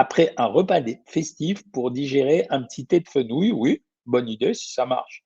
Après 0.00 0.32
un 0.36 0.46
repas 0.46 0.80
festif 1.06 1.68
pour 1.72 1.90
digérer 1.90 2.46
un 2.50 2.62
petit 2.62 2.86
thé 2.86 3.00
de 3.00 3.08
fenouil, 3.08 3.50
oui, 3.50 3.82
bonne 4.06 4.28
idée 4.28 4.54
si 4.54 4.72
ça 4.72 4.86
marche. 4.86 5.24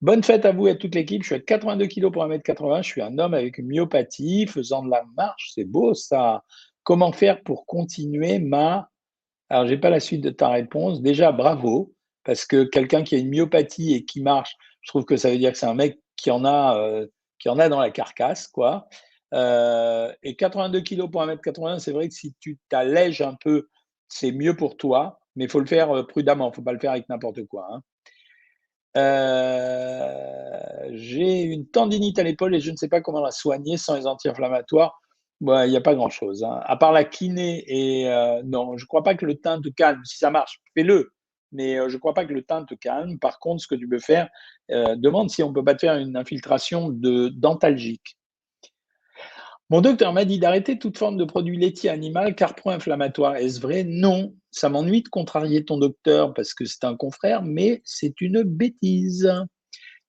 Bonne 0.00 0.22
fête 0.22 0.44
à 0.44 0.52
vous 0.52 0.68
et 0.68 0.70
à 0.70 0.74
toute 0.76 0.94
l'équipe. 0.94 1.22
Je 1.22 1.26
suis 1.26 1.34
à 1.34 1.40
82 1.40 1.88
kg 1.88 2.12
pour 2.12 2.24
1m80. 2.24 2.84
Je 2.84 2.88
suis 2.88 3.02
un 3.02 3.18
homme 3.18 3.34
avec 3.34 3.58
une 3.58 3.66
myopathie, 3.66 4.46
faisant 4.46 4.84
de 4.84 4.90
la 4.90 5.02
marche. 5.16 5.50
C'est 5.54 5.64
beau 5.64 5.92
ça. 5.92 6.44
Comment 6.84 7.10
faire 7.10 7.42
pour 7.42 7.66
continuer 7.66 8.38
ma 8.38 8.88
alors, 9.48 9.66
je 9.66 9.72
n'ai 9.72 9.78
pas 9.78 9.90
la 9.90 10.00
suite 10.00 10.22
de 10.22 10.30
ta 10.30 10.48
réponse. 10.48 11.02
Déjà, 11.02 11.32
bravo, 11.32 11.92
parce 12.24 12.44
que 12.44 12.64
quelqu'un 12.64 13.02
qui 13.02 13.14
a 13.14 13.18
une 13.18 13.28
myopathie 13.28 13.94
et 13.94 14.04
qui 14.04 14.20
marche, 14.20 14.56
je 14.82 14.90
trouve 14.90 15.04
que 15.04 15.16
ça 15.16 15.30
veut 15.30 15.38
dire 15.38 15.52
que 15.52 15.58
c'est 15.58 15.66
un 15.66 15.74
mec 15.74 16.00
qui 16.16 16.30
en 16.30 16.44
a, 16.44 16.78
euh, 16.78 17.06
qui 17.38 17.48
en 17.48 17.58
a 17.58 17.68
dans 17.68 17.80
la 17.80 17.90
carcasse, 17.90 18.48
quoi. 18.48 18.88
Euh, 19.34 20.12
et 20.22 20.36
82 20.36 20.80
kg 20.80 21.10
pour 21.10 21.22
1m80, 21.22 21.78
c'est 21.78 21.92
vrai 21.92 22.08
que 22.08 22.14
si 22.14 22.34
tu 22.40 22.58
t'allèges 22.68 23.20
un 23.22 23.34
peu, 23.34 23.68
c'est 24.08 24.32
mieux 24.32 24.56
pour 24.56 24.76
toi, 24.76 25.20
mais 25.34 25.44
il 25.44 25.50
faut 25.50 25.60
le 25.60 25.66
faire 25.66 25.94
euh, 25.96 26.06
prudemment, 26.06 26.46
il 26.46 26.50
ne 26.50 26.54
faut 26.54 26.62
pas 26.62 26.72
le 26.72 26.78
faire 26.78 26.92
avec 26.92 27.08
n'importe 27.08 27.44
quoi. 27.46 27.68
Hein. 27.70 27.82
J'ai 30.92 31.42
une 31.42 31.66
tendinite 31.68 32.18
à 32.18 32.22
l'épaule 32.22 32.54
et 32.54 32.60
je 32.60 32.70
ne 32.70 32.76
sais 32.76 32.88
pas 32.88 33.02
comment 33.02 33.20
la 33.20 33.30
soigner 33.30 33.76
sans 33.76 33.96
les 33.96 34.06
anti-inflammatoires 34.06 34.98
il 35.40 35.70
n'y 35.70 35.76
a 35.76 35.80
pas 35.80 35.94
grand-chose. 35.94 36.44
Hein. 36.44 36.60
À 36.64 36.76
part 36.76 36.92
la 36.92 37.04
kiné, 37.04 37.64
et 37.66 38.08
euh, 38.08 38.42
non, 38.44 38.76
je 38.76 38.84
ne 38.84 38.86
crois 38.86 39.02
pas 39.02 39.14
que 39.14 39.26
le 39.26 39.34
teint 39.36 39.60
te 39.60 39.68
calme. 39.68 40.00
Si 40.04 40.18
ça 40.18 40.30
marche, 40.30 40.60
fais-le. 40.74 41.12
Mais 41.52 41.78
euh, 41.78 41.88
je 41.88 41.94
ne 41.94 42.00
crois 42.00 42.14
pas 42.14 42.24
que 42.24 42.32
le 42.32 42.42
teint 42.42 42.64
te 42.64 42.74
calme. 42.74 43.18
Par 43.18 43.38
contre, 43.38 43.62
ce 43.62 43.68
que 43.68 43.74
tu 43.74 43.88
peux 43.88 43.98
faire, 43.98 44.28
euh, 44.70 44.96
demande 44.96 45.30
si 45.30 45.42
on 45.42 45.50
ne 45.50 45.54
peut 45.54 45.64
pas 45.64 45.74
te 45.74 45.80
faire 45.80 45.96
une 45.96 46.16
infiltration 46.16 46.88
de 46.88 47.28
dentalgique. 47.28 48.15
Mon 49.68 49.80
docteur 49.80 50.12
m'a 50.12 50.24
dit 50.24 50.38
d'arrêter 50.38 50.78
toute 50.78 50.96
forme 50.96 51.16
de 51.16 51.24
produit 51.24 51.56
laitier 51.56 51.90
animal 51.90 52.36
car 52.36 52.54
pro-inflammatoire. 52.54 53.34
Est-ce 53.34 53.60
vrai? 53.60 53.82
Non. 53.82 54.32
Ça 54.52 54.68
m'ennuie 54.68 55.02
de 55.02 55.08
contrarier 55.08 55.64
ton 55.64 55.76
docteur 55.76 56.34
parce 56.34 56.54
que 56.54 56.64
c'est 56.64 56.84
un 56.84 56.94
confrère, 56.94 57.42
mais 57.42 57.82
c'est 57.84 58.20
une 58.20 58.42
bêtise. 58.42 59.28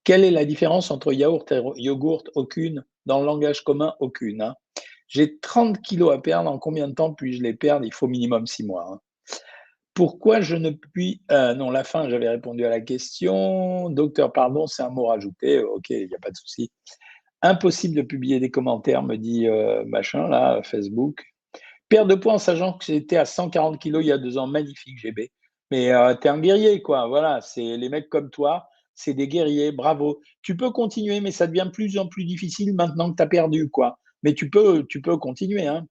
Quelle 0.03 0.23
est 0.23 0.31
la 0.31 0.45
différence 0.45 0.91
entre 0.91 1.11
yaourt 1.11 1.51
et 1.51 1.61
yogourt? 1.77 2.23
Aucune. 2.35 2.85
Dans 3.07 3.19
le 3.19 3.25
langage 3.25 3.63
commun, 3.63 3.95
aucune. 3.99 4.43
Hein. 4.43 4.53
J'ai 5.07 5.39
30 5.39 5.81
kilos 5.81 6.13
à 6.13 6.19
perdre. 6.19 6.51
En 6.51 6.59
combien 6.59 6.87
de 6.87 6.93
temps 6.93 7.13
puis-je 7.13 7.41
les 7.41 7.55
perdre? 7.55 7.83
Il 7.83 7.93
faut 7.93 8.07
minimum 8.07 8.45
6 8.45 8.63
mois. 8.63 8.85
Hein. 8.87 9.01
Pourquoi 9.95 10.39
je 10.39 10.55
ne 10.55 10.69
puis. 10.69 11.23
Euh, 11.31 11.55
non, 11.55 11.71
la 11.71 11.83
fin, 11.83 12.07
j'avais 12.09 12.29
répondu 12.29 12.63
à 12.63 12.69
la 12.69 12.81
question. 12.81 13.89
Docteur, 13.89 14.31
pardon, 14.31 14.67
c'est 14.67 14.83
un 14.83 14.91
mot 14.91 15.07
rajouté. 15.07 15.63
Ok, 15.63 15.89
il 15.89 16.07
n'y 16.07 16.13
a 16.13 16.19
pas 16.19 16.29
de 16.29 16.37
souci. 16.37 16.69
Impossible 17.41 17.95
de 17.95 18.01
publier 18.01 18.39
des 18.39 18.49
commentaires, 18.49 19.03
me 19.03 19.15
dit 19.15 19.47
euh, 19.47 19.83
machin, 19.85 20.27
là, 20.27 20.61
Facebook. 20.63 21.23
Perte 21.89 22.07
de 22.07 22.15
poids 22.15 22.33
en 22.33 22.37
sachant 22.37 22.73
que 22.73 22.85
j'étais 22.85 23.17
à 23.17 23.25
140 23.25 23.79
kilos 23.79 24.03
il 24.03 24.07
y 24.07 24.11
a 24.11 24.17
deux 24.17 24.37
ans. 24.37 24.47
Magnifique, 24.47 24.97
GB. 24.97 25.31
Mais 25.71 25.91
euh, 25.91 26.15
tu 26.15 26.27
es 26.27 26.29
un 26.29 26.39
guerrier, 26.39 26.81
quoi. 26.81 27.07
Voilà, 27.07 27.41
c'est 27.41 27.77
les 27.77 27.89
mecs 27.89 28.09
comme 28.09 28.29
toi, 28.29 28.67
c'est 28.95 29.13
des 29.13 29.27
guerriers. 29.27 29.71
Bravo. 29.71 30.19
Tu 30.41 30.57
peux 30.57 30.71
continuer, 30.71 31.21
mais 31.21 31.31
ça 31.31 31.47
devient 31.47 31.65
de 31.65 31.71
plus 31.71 31.97
en 31.97 32.07
plus 32.07 32.25
difficile 32.25 32.73
maintenant 32.73 33.11
que 33.11 33.17
tu 33.17 33.23
as 33.23 33.27
perdu, 33.27 33.69
quoi 33.69 33.99
mais 34.23 34.33
tu 34.33 34.49
peux, 34.49 34.85
tu 34.87 35.01
peux 35.01 35.17
continuer. 35.17 35.67
Hein. 35.67 35.87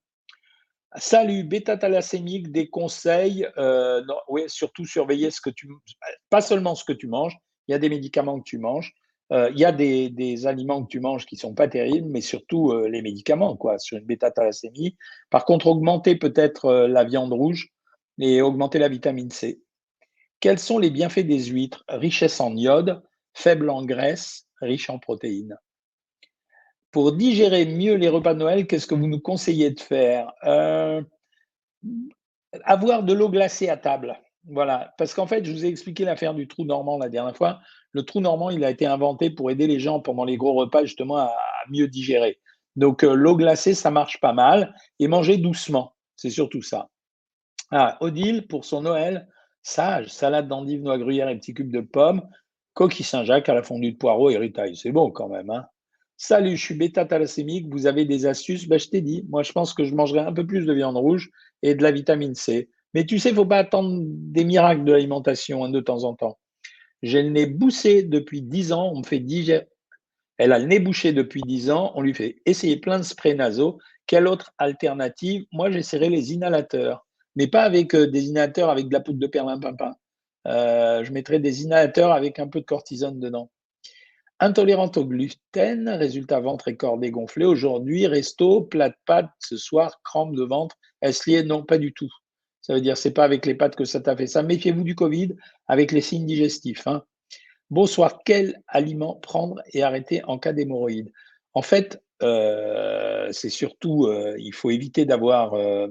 Salut, 0.97 1.45
bêta-thalassémique, 1.45 2.53
des 2.53 2.69
conseils. 2.69 3.47
Euh, 3.59 4.03
oui, 4.29 4.45
surtout 4.49 4.85
surveiller 4.85 5.31
ce 5.31 5.41
que 5.41 5.51
tu 5.51 5.69
pas 6.31 6.41
seulement 6.41 6.75
ce 6.75 6.85
que 6.85 6.93
tu 6.93 7.07
manges, 7.07 7.37
il 7.69 7.73
y 7.73 7.75
a 7.75 7.79
des 7.79 7.89
médicaments 7.89 8.39
que 8.39 8.45
tu 8.45 8.59
manges, 8.59 8.93
euh, 9.33 9.51
il 9.51 9.59
y 9.59 9.65
a 9.65 9.73
des, 9.73 10.47
aliments 10.47 10.85
que 10.85 10.89
tu 10.89 11.01
manges 11.01 11.27
qui 11.27 11.37
sont 11.37 11.55
pas 11.55 11.69
terribles, 11.69 12.09
mais 12.09 12.21
surtout 12.21 12.71
euh, 12.71 12.89
les 12.89 13.03
médicaments, 13.03 13.57
quoi, 13.57 13.79
sur 13.79 13.99
une 13.99 14.05
bêta-thalassémie. 14.05 14.97
Par 15.31 15.45
contre, 15.45 15.67
augmenter 15.67 16.17
peut-être 16.17 16.87
la 16.87 17.05
viande 17.05 17.33
rouge 17.33 17.73
et 18.19 18.41
augmenter 18.43 18.79
la 18.79 18.89
vitamine 18.89 19.31
C. 19.31 19.61
Quels 20.41 20.59
sont 20.59 20.79
les 20.79 20.91
bienfaits 20.91 21.27
des 21.27 21.45
huîtres? 21.45 21.85
Richesse 21.89 22.41
en 22.41 22.55
iode, 22.57 23.03
faible 23.35 23.71
en 23.71 23.85
graisse, 23.85 24.47
riche 24.61 24.91
en 24.91 24.99
protéines 24.99 25.59
pour 26.97 27.13
digérer 27.13 27.67
mieux 27.67 27.97
les 27.97 28.09
repas 28.09 28.33
de 28.33 28.39
Noël, 28.39 28.67
qu'est-ce 28.67 28.87
que 28.87 28.95
vous 28.95 29.07
nous 29.07 29.21
conseillez 29.21 29.71
de 29.71 29.81
faire? 29.81 30.33
Euh, 30.45 31.03
Avoir 32.65 33.03
de 33.03 33.13
l'eau 33.13 33.29
glacée 33.29 33.69
à 33.69 33.77
table. 33.77 34.19
Voilà, 34.49 34.95
parce 34.97 35.13
qu'en 35.13 35.27
fait, 35.27 35.45
je 35.45 35.53
vous 35.53 35.67
ai 35.67 35.69
expliqué 35.69 36.07
l'affaire 36.07 36.33
du 36.33 36.49
trou 36.49 36.65
normand 36.65 36.97
la 36.97 37.11
dernière 37.11 37.37
fois. 37.37 37.61
Le 37.93 38.03
trou 38.05 38.21
normand, 38.21 38.51
il 38.51 38.65
a 38.65 38.71
été 38.71 38.87
inventé 38.87 39.31
pour 39.31 39.51
aider 39.51 39.67
les 39.67 39.81
gens 39.81 40.01
pendant 40.01 40.25
les 40.25 40.37
gros 40.37 40.55
repas 40.55 40.85
justement 40.85 41.17
à, 41.17 41.35
mieux 41.71 41.89
digérer. 41.89 42.39
Donc 42.77 43.05
euh, 43.05 43.15
l'eau 43.15 43.37
glacée, 43.37 43.75
ça 43.75 43.91
marche 43.91 44.21
pas 44.21 44.33
mal. 44.33 44.75
Et 44.99 45.09
manger 45.09 45.39
doucement, 45.39 45.95
c'est 46.15 46.31
surtout 46.31 46.63
ça. 46.63 46.89
Ah, 47.71 47.97
Odile, 48.01 48.47
pour 48.47 48.65
son 48.65 48.83
Noël, 48.83 49.29
sage, 49.63 50.09
salade 50.09 50.49
d'endives, 50.49 50.83
noix 50.83 50.99
gruyère 50.99 51.29
et 51.29 51.37
petits 51.37 51.55
cubes 51.55 51.73
de 51.73 51.81
pommes, 51.81 52.23
coquille 52.75 53.05
Saint-Jacques 53.05 53.49
à 53.49 53.55
la 53.55 53.63
fondue 53.63 53.93
de 53.93 53.97
poireaux 53.97 54.31
et 54.31 54.37
ritaille. 54.37 54.77
C'est 54.77 54.93
bon 54.93 55.11
quand 55.11 55.29
même. 55.29 55.51
Hein 55.51 55.67
Salut, 56.19 56.57
je 56.57 56.65
suis 56.65 56.75
bêta-thalassémique, 56.75 57.69
vous 57.69 57.87
avez 57.87 58.07
des 58.07 58.25
astuces? 58.25 58.69
Ben, 58.69 58.79
Je 58.79 58.89
t'ai 58.89 59.03
dit, 59.03 59.27
moi 59.29 59.43
je 59.43 59.53
pense 59.53 59.75
que 59.75 59.85
je 59.85 59.95
mangerai 59.95 60.21
un 60.21 60.33
peu 60.33 60.47
plus 60.47 60.65
de 60.65 60.73
viande 60.73 60.97
rouge 60.97 61.31
et 61.63 61.75
de 61.75 61.83
la 61.83 61.91
vitamine 61.91 62.35
C. 62.35 62.71
Mais 62.95 63.05
tu 63.05 63.19
sais, 63.19 63.31
il 63.31 63.33
ne 63.33 63.37
faut 63.37 63.47
pas 63.47 63.59
attendre 63.59 64.01
des 64.03 64.45
miracles 64.45 64.85
de 64.85 64.93
l'alimentation 64.93 65.65
hein, 65.65 65.69
de 65.69 65.81
temps 65.81 66.05
en 66.05 66.15
temps. 66.15 66.39
J'ai 67.03 67.23
le 67.23 67.31
nez 67.31 67.47
boussé 67.47 68.03
depuis 68.03 68.43
10 68.43 68.73
ans, 68.73 68.91
on 68.93 69.01
me 69.01 69.05
fait. 69.05 69.23
Elle 70.39 70.53
a 70.53 70.59
le 70.59 70.67
nez 70.67 70.81
bouché 70.81 71.13
depuis 71.13 71.43
10 71.43 71.71
ans, 71.71 71.93
on 71.95 72.03
lui 72.03 72.15
fait 72.15 72.37
essayer 72.47 72.77
plein 72.79 72.99
de 72.99 73.05
sprays 73.05 73.35
nasaux. 73.35 73.79
Quelle 74.07 74.29
autre 74.29 74.53
alternative? 74.59 75.47
Moi, 75.53 75.71
j'essaierai 75.71 76.09
les 76.09 76.33
inhalateurs, 76.33 77.07
mais 77.35 77.49
pas 77.49 77.63
avec 77.63 77.95
euh, 77.95 78.07
des 78.07 78.27
inhalateurs 78.27 78.71
avec 78.71 78.89
de 78.89 78.93
la 78.93 79.01
poudre 79.01 79.19
de 79.19 79.27
perlimpinpin. 79.27 79.95
Euh, 80.47 81.03
je 81.03 81.13
mettrai 81.13 81.41
des 81.41 81.65
inhalateurs 81.65 82.13
avec 82.13 82.39
un 82.39 82.47
peu 82.47 82.61
de 82.61 82.67
cortisone 82.67 83.19
dedans. 83.19 83.51
Intolérante 84.39 84.99
au 84.99 85.07
gluten, 85.07 85.89
résultat 85.89 86.41
ventre 86.41 86.69
et 86.69 86.77
corps 86.77 86.99
dégonflés. 86.99 87.47
Aujourd'hui, 87.47 88.07
resto, 88.07 88.63
plat 88.63 88.91
de 88.91 88.97
pâtes, 89.07 89.31
ce 89.41 89.57
soir, 89.57 90.01
crampe 90.05 90.37
de 90.37 90.45
ventre. 90.45 90.77
Est-ce 91.01 91.29
lié? 91.29 91.43
Non, 91.43 91.65
pas 91.65 91.79
du 91.79 91.93
tout. 91.93 92.13
Ça 92.67 92.75
veut 92.75 92.81
dire 92.81 92.97
c'est 92.97 93.13
pas 93.13 93.23
avec 93.23 93.47
les 93.47 93.55
pâtes 93.55 93.77
que 93.77 93.85
ça 93.85 94.01
t'a 94.01 94.17
fait 94.17 94.27
ça. 94.27 94.43
Méfiez-vous 94.43 94.83
du 94.83 94.97
Covid 94.97 95.37
avec 95.69 95.93
les 95.93 96.01
signes 96.01 96.27
digestifs. 96.27 96.85
Hein. 96.89 97.05
Bonsoir, 97.71 98.19
quel 98.25 98.61
aliment 98.67 99.15
prendre 99.15 99.63
et 99.73 99.85
arrêter 99.85 100.25
en 100.25 100.37
cas 100.37 100.53
d'hémorroïdes 100.53 101.13
En 101.55 101.63
fait, 101.63 102.03
euh, 102.25 103.29
c'est 103.31 103.51
surtout, 103.51 104.07
euh, 104.07 104.35
il 104.41 104.53
faut 104.53 104.71
éviter 104.71 105.05
d'avoir, 105.05 105.55
euh, 105.55 105.87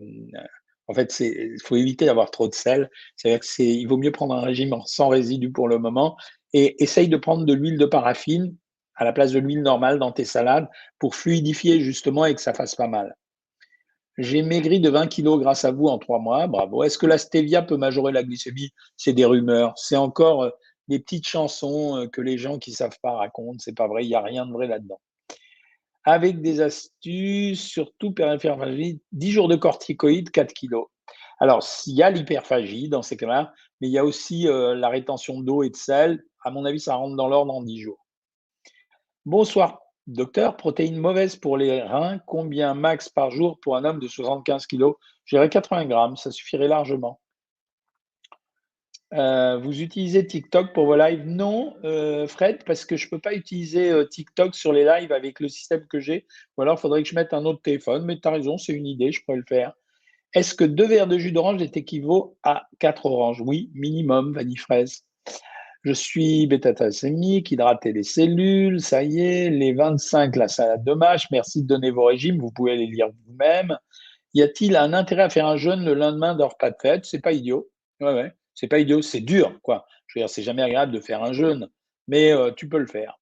d'avoir 0.89 2.29
trop 2.31 2.49
de 2.49 2.53
sel. 2.53 2.89
C'est-à-dire 3.15 3.39
que 3.39 3.45
c'est, 3.45 3.65
il 3.65 3.85
vaut 3.85 3.97
mieux 3.97 4.11
prendre 4.11 4.35
un 4.35 4.41
régime 4.41 4.75
sans 4.85 5.07
résidus 5.07 5.53
pour 5.53 5.69
le 5.69 5.79
moment 5.79 6.17
et 6.51 6.83
essaye 6.83 7.07
de 7.07 7.15
prendre 7.15 7.45
de 7.45 7.53
l'huile 7.53 7.77
de 7.77 7.85
paraffine 7.85 8.53
à 8.95 9.05
la 9.05 9.13
place 9.13 9.31
de 9.31 9.39
l'huile 9.39 9.61
normale 9.61 9.97
dans 9.97 10.11
tes 10.11 10.25
salades 10.25 10.67
pour 10.99 11.15
fluidifier 11.15 11.79
justement 11.79 12.25
et 12.25 12.35
que 12.35 12.41
ça 12.41 12.53
fasse 12.53 12.75
pas 12.75 12.89
mal. 12.89 13.15
J'ai 14.17 14.43
maigri 14.43 14.79
de 14.79 14.89
20 14.89 15.07
kilos 15.07 15.39
grâce 15.39 15.65
à 15.65 15.71
vous 15.71 15.87
en 15.87 15.97
trois 15.97 16.19
mois. 16.19 16.47
Bravo. 16.47 16.83
Est-ce 16.83 16.97
que 16.97 17.05
la 17.05 17.17
stevia 17.17 17.61
peut 17.61 17.75
majorer 17.75 18.13
la 18.13 18.23
glycémie? 18.23 18.71
C'est 18.95 19.13
des 19.13 19.25
rumeurs. 19.25 19.73
C'est 19.75 19.97
encore 19.97 20.43
euh, 20.43 20.49
des 20.87 20.99
petites 20.99 21.27
chansons 21.27 21.97
euh, 21.97 22.07
que 22.07 22.21
les 22.21 22.37
gens 22.37 22.57
qui 22.57 22.71
savent 22.71 22.97
pas 23.01 23.11
racontent. 23.11 23.59
C'est 23.59 23.75
pas 23.75 23.87
vrai. 23.87 24.05
Il 24.05 24.07
n'y 24.07 24.15
a 24.15 24.21
rien 24.21 24.45
de 24.45 24.53
vrai 24.53 24.67
là-dedans. 24.67 25.01
Avec 26.05 26.41
des 26.41 26.61
astuces, 26.61 27.61
surtout 27.61 28.11
périphéralie, 28.11 29.01
10 29.11 29.31
jours 29.31 29.47
de 29.49 29.55
corticoïdes, 29.55 30.29
4 30.29 30.53
kilos. 30.53 30.85
Alors, 31.39 31.63
s'il 31.63 31.95
y 31.95 32.03
a 32.03 32.09
l'hyperphagie 32.09 32.87
dans 32.87 33.01
ces 33.01 33.17
cas-là, 33.17 33.51
mais 33.81 33.87
il 33.87 33.91
y 33.91 33.97
a 33.97 34.05
aussi 34.05 34.47
euh, 34.47 34.75
la 34.75 34.87
rétention 34.87 35.41
d'eau 35.41 35.63
et 35.63 35.69
de 35.69 35.75
sel, 35.75 36.23
à 36.43 36.51
mon 36.51 36.63
avis, 36.63 36.79
ça 36.79 36.95
rentre 36.95 37.17
dans 37.17 37.27
l'ordre 37.27 37.53
en 37.53 37.63
10 37.63 37.81
jours. 37.81 38.05
Bonsoir, 39.25 39.81
docteur. 40.07 40.57
Protéines 40.57 40.97
mauvaises 40.97 41.35
pour 41.35 41.57
les 41.57 41.81
reins. 41.81 42.19
Combien 42.25 42.73
max 42.73 43.09
par 43.09 43.31
jour 43.31 43.59
pour 43.59 43.75
un 43.75 43.85
homme 43.85 43.99
de 43.99 44.07
75 44.07 44.67
kg 44.67 44.91
J'irais 45.25 45.49
80 45.49 45.85
grammes, 45.85 46.17
ça 46.17 46.31
suffirait 46.31 46.67
largement. 46.67 47.19
Euh, 49.13 49.57
vous 49.57 49.81
utilisez 49.81 50.25
TikTok 50.25 50.73
pour 50.73 50.85
vos 50.87 50.97
lives? 50.97 51.25
Non, 51.25 51.75
euh, 51.83 52.27
Fred, 52.27 52.63
parce 52.65 52.85
que 52.85 52.97
je 52.97 53.05
ne 53.05 53.11
peux 53.11 53.19
pas 53.19 53.33
utiliser 53.33 53.91
euh, 53.91 54.05
TikTok 54.05 54.55
sur 54.55 54.73
les 54.73 54.83
lives 54.83 55.11
avec 55.11 55.39
le 55.39 55.47
système 55.47 55.85
que 55.87 55.99
j'ai. 55.99 56.25
Ou 56.57 56.63
alors, 56.63 56.77
il 56.77 56.81
faudrait 56.81 57.03
que 57.03 57.09
je 57.09 57.15
mette 57.15 57.33
un 57.33 57.45
autre 57.45 57.61
téléphone. 57.61 58.05
Mais 58.05 58.19
tu 58.19 58.27
as 58.27 58.31
raison, 58.31 58.57
c'est 58.57 58.73
une 58.73 58.87
idée, 58.87 59.11
je 59.11 59.23
pourrais 59.23 59.37
le 59.37 59.45
faire. 59.47 59.73
Est-ce 60.33 60.53
que 60.53 60.65
deux 60.65 60.87
verres 60.87 61.07
de 61.07 61.17
jus 61.17 61.31
d'orange 61.31 61.61
est 61.61 61.77
équivaut 61.77 62.37
à 62.43 62.67
quatre 62.79 63.05
oranges? 63.05 63.41
Oui, 63.41 63.71
minimum, 63.73 64.33
vanille 64.33 64.57
fraise. 64.57 65.05
Je 65.85 65.93
suis 65.93 66.47
bêta-thalassémique, 66.47 67.51
hydrater 67.51 67.93
les 67.93 68.01
cellules, 68.01 68.81
ça 68.81 69.03
y 69.03 69.19
est, 69.19 69.51
les 69.51 69.71
25, 69.71 70.35
la 70.35 70.47
salade 70.47 70.83
de 70.83 70.93
mâche, 70.93 71.27
merci 71.29 71.61
de 71.61 71.67
donner 71.67 71.91
vos 71.91 72.05
régimes, 72.05 72.39
vous 72.39 72.49
pouvez 72.49 72.75
les 72.75 72.87
lire 72.87 73.09
vous-même. 73.27 73.77
Y 74.33 74.41
a-t-il 74.41 74.77
un 74.77 74.93
intérêt 74.93 75.21
à 75.21 75.29
faire 75.29 75.45
un 75.45 75.57
jeûne 75.57 75.85
le 75.85 75.93
lendemain 75.93 76.33
d'un 76.33 76.47
repas 76.47 76.71
de 76.71 76.75
fête? 76.81 77.05
C'est 77.05 77.21
pas 77.21 77.33
idiot. 77.33 77.69
C'est 78.55 78.67
pas 78.67 78.79
idiot, 78.79 79.03
c'est 79.03 79.21
dur, 79.21 79.59
quoi. 79.61 79.85
Je 80.07 80.17
veux 80.17 80.23
dire, 80.23 80.29
c'est 80.29 80.41
jamais 80.41 80.63
agréable 80.63 80.91
de 80.91 80.99
faire 80.99 81.21
un 81.21 81.33
jeûne, 81.33 81.69
mais 82.07 82.31
euh, 82.31 82.49
tu 82.51 82.67
peux 82.67 82.79
le 82.79 82.87
faire. 82.87 83.19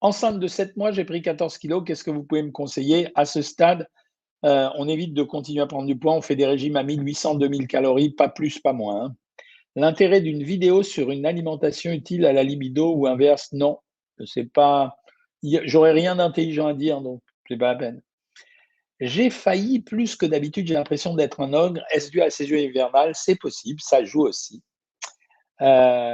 Enceinte 0.00 0.38
de 0.38 0.46
7 0.46 0.76
mois, 0.76 0.92
j'ai 0.92 1.04
pris 1.04 1.20
14 1.20 1.58
kilos. 1.58 1.82
Qu'est-ce 1.84 2.04
que 2.04 2.12
vous 2.12 2.22
pouvez 2.22 2.44
me 2.44 2.52
conseiller? 2.52 3.10
À 3.16 3.24
ce 3.24 3.42
stade, 3.42 3.88
euh, 4.44 4.68
on 4.76 4.86
évite 4.86 5.14
de 5.14 5.24
continuer 5.24 5.62
à 5.62 5.66
prendre 5.66 5.88
du 5.88 5.98
poids. 5.98 6.14
On 6.14 6.22
fait 6.22 6.36
des 6.36 6.46
régimes 6.46 6.76
à 6.76 6.84
1800-2000 6.84 7.66
calories, 7.66 8.10
pas 8.10 8.28
plus, 8.28 8.60
pas 8.60 8.72
moins. 8.72 9.06
Hein. 9.06 9.16
L'intérêt 9.76 10.20
d'une 10.20 10.42
vidéo 10.42 10.82
sur 10.82 11.10
une 11.10 11.26
alimentation 11.26 11.92
utile 11.92 12.26
à 12.26 12.32
la 12.32 12.42
libido 12.42 12.94
ou 12.94 13.06
inverse, 13.06 13.52
non. 13.52 13.78
C'est 14.24 14.50
pas. 14.52 14.96
J'aurais 15.42 15.92
rien 15.92 16.16
d'intelligent 16.16 16.66
à 16.66 16.74
dire, 16.74 17.00
donc 17.00 17.22
c'est 17.48 17.56
pas 17.56 17.72
la 17.72 17.78
peine. 17.78 18.02
J'ai 19.00 19.30
failli 19.30 19.80
plus 19.80 20.16
que 20.16 20.26
d'habitude, 20.26 20.66
j'ai 20.66 20.74
l'impression 20.74 21.14
d'être 21.14 21.40
un 21.40 21.52
ogre. 21.52 21.82
Est-ce 21.92 22.10
dû 22.10 22.20
à 22.20 22.30
ces 22.30 22.50
yeux 22.50 22.60
hivernales? 22.60 23.12
C'est 23.14 23.36
possible, 23.36 23.80
ça 23.80 24.04
joue 24.04 24.22
aussi. 24.22 24.60
Euh, 25.60 26.08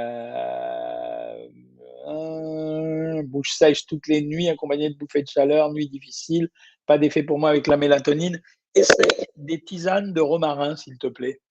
bouche 3.23 3.53
sèche 3.53 3.85
toutes 3.85 4.07
les 4.07 4.21
nuits, 4.21 4.49
accompagnée 4.49 4.89
de 4.89 4.95
bouffées 4.95 5.23
de 5.23 5.27
chaleur, 5.27 5.73
nuit 5.73 5.89
difficile, 5.89 6.49
pas 6.85 6.97
d'effet 6.97 7.23
pour 7.23 7.39
moi 7.39 7.49
avec 7.49 7.65
la 7.67 7.77
mélatonine. 7.77 8.39
Essaye 8.75 9.25
des 9.35 9.61
tisanes 9.61 10.13
de 10.13 10.21
romarin, 10.21 10.75
s'il 10.75 10.97
te 10.97 11.07
plaît. 11.07 11.41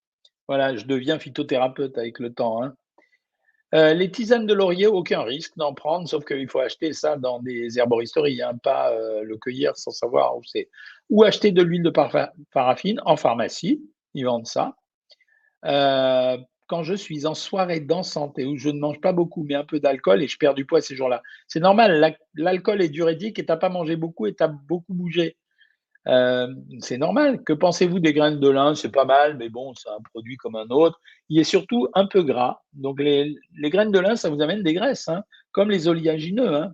Voilà, 0.49 0.77
je 0.77 0.85
deviens 0.85 1.19
phytothérapeute 1.19 1.97
avec 1.99 2.19
le 2.19 2.33
temps. 2.33 2.63
Hein. 2.63 2.75
Euh, 3.75 3.93
les 3.93 4.11
tisanes 4.11 4.47
de 4.47 4.55
laurier, 4.55 4.87
aucun 4.87 5.23
risque 5.23 5.57
d'en 5.57 5.75
prendre, 5.75 6.09
sauf 6.09 6.25
qu'il 6.25 6.49
faut 6.49 6.61
acheter 6.61 6.93
ça 6.93 7.17
dans 7.17 7.41
des 7.41 7.77
herboristeries, 7.79 8.41
hein, 8.41 8.57
pas 8.63 8.93
euh, 8.93 9.25
le 9.25 9.37
cueillir 9.37 9.77
sans 9.77 9.91
savoir 9.91 10.37
où 10.37 10.43
c'est. 10.45 10.69
Ou 11.11 11.25
acheter 11.25 11.51
de 11.51 11.63
l'huile 11.63 11.83
de 11.83 11.93
paraffine 12.53 13.01
en 13.05 13.17
pharmacie, 13.17 13.83
ils 14.15 14.25
vendent 14.25 14.47
ça. 14.47 14.77
Euh, 15.65 16.39
quand 16.67 16.85
je 16.85 16.95
suis 16.95 17.27
en 17.27 17.35
soirée 17.35 17.81
dansante 17.81 18.39
et 18.39 18.45
où 18.45 18.57
je 18.57 18.69
ne 18.71 18.79
mange 18.79 19.01
pas 19.01 19.13
beaucoup, 19.13 19.43
mais 19.43 19.55
un 19.55 19.65
peu 19.65 19.81
d'alcool 19.81 20.23
et 20.23 20.29
je 20.29 20.39
perds 20.39 20.55
du 20.55 20.65
poids 20.65 20.81
ces 20.81 20.95
jours-là, 20.95 21.21
c'est 21.49 21.61
normal, 21.61 22.17
l'alcool 22.35 22.81
est 22.81 22.89
diurétique 22.89 23.39
et 23.39 23.45
tu 23.45 23.51
n'as 23.51 23.57
pas 23.57 23.69
mangé 23.69 23.97
beaucoup 23.97 24.27
et 24.27 24.35
tu 24.35 24.43
as 24.43 24.49
beaucoup 24.49 24.95
bougé. 24.95 25.37
Euh, 26.07 26.55
c'est 26.81 26.99
normal. 26.99 27.43
Que 27.45 27.53
pensez-vous 27.53 27.99
des 27.99 28.13
graines 28.13 28.41
de 28.41 28.49
lin? 28.49 28.75
C'est 28.75 28.91
pas 28.91 29.05
mal, 29.05 29.37
mais 29.37 29.49
bon, 29.49 29.75
c'est 29.75 29.89
un 29.89 30.01
produit 30.13 30.37
comme 30.37 30.57
un 30.57 30.69
autre. 30.69 31.01
Il 31.29 31.39
est 31.39 31.45
surtout 31.45 31.89
un 31.95 32.07
peu 32.07 32.23
gras. 32.23 32.63
Donc, 32.73 33.01
les, 33.01 33.37
graines 33.63 33.93
de 33.93 33.99
lin, 33.99 34.17
ça 34.17 34.31
vous 34.31 34.41
amène 34.43 34.63
des 34.63 34.75
graisses, 34.75 35.09
hein, 35.09 35.23
comme 35.53 35.71
les 35.71 35.89
oléagineux. 35.89 36.55
Hein. 36.55 36.73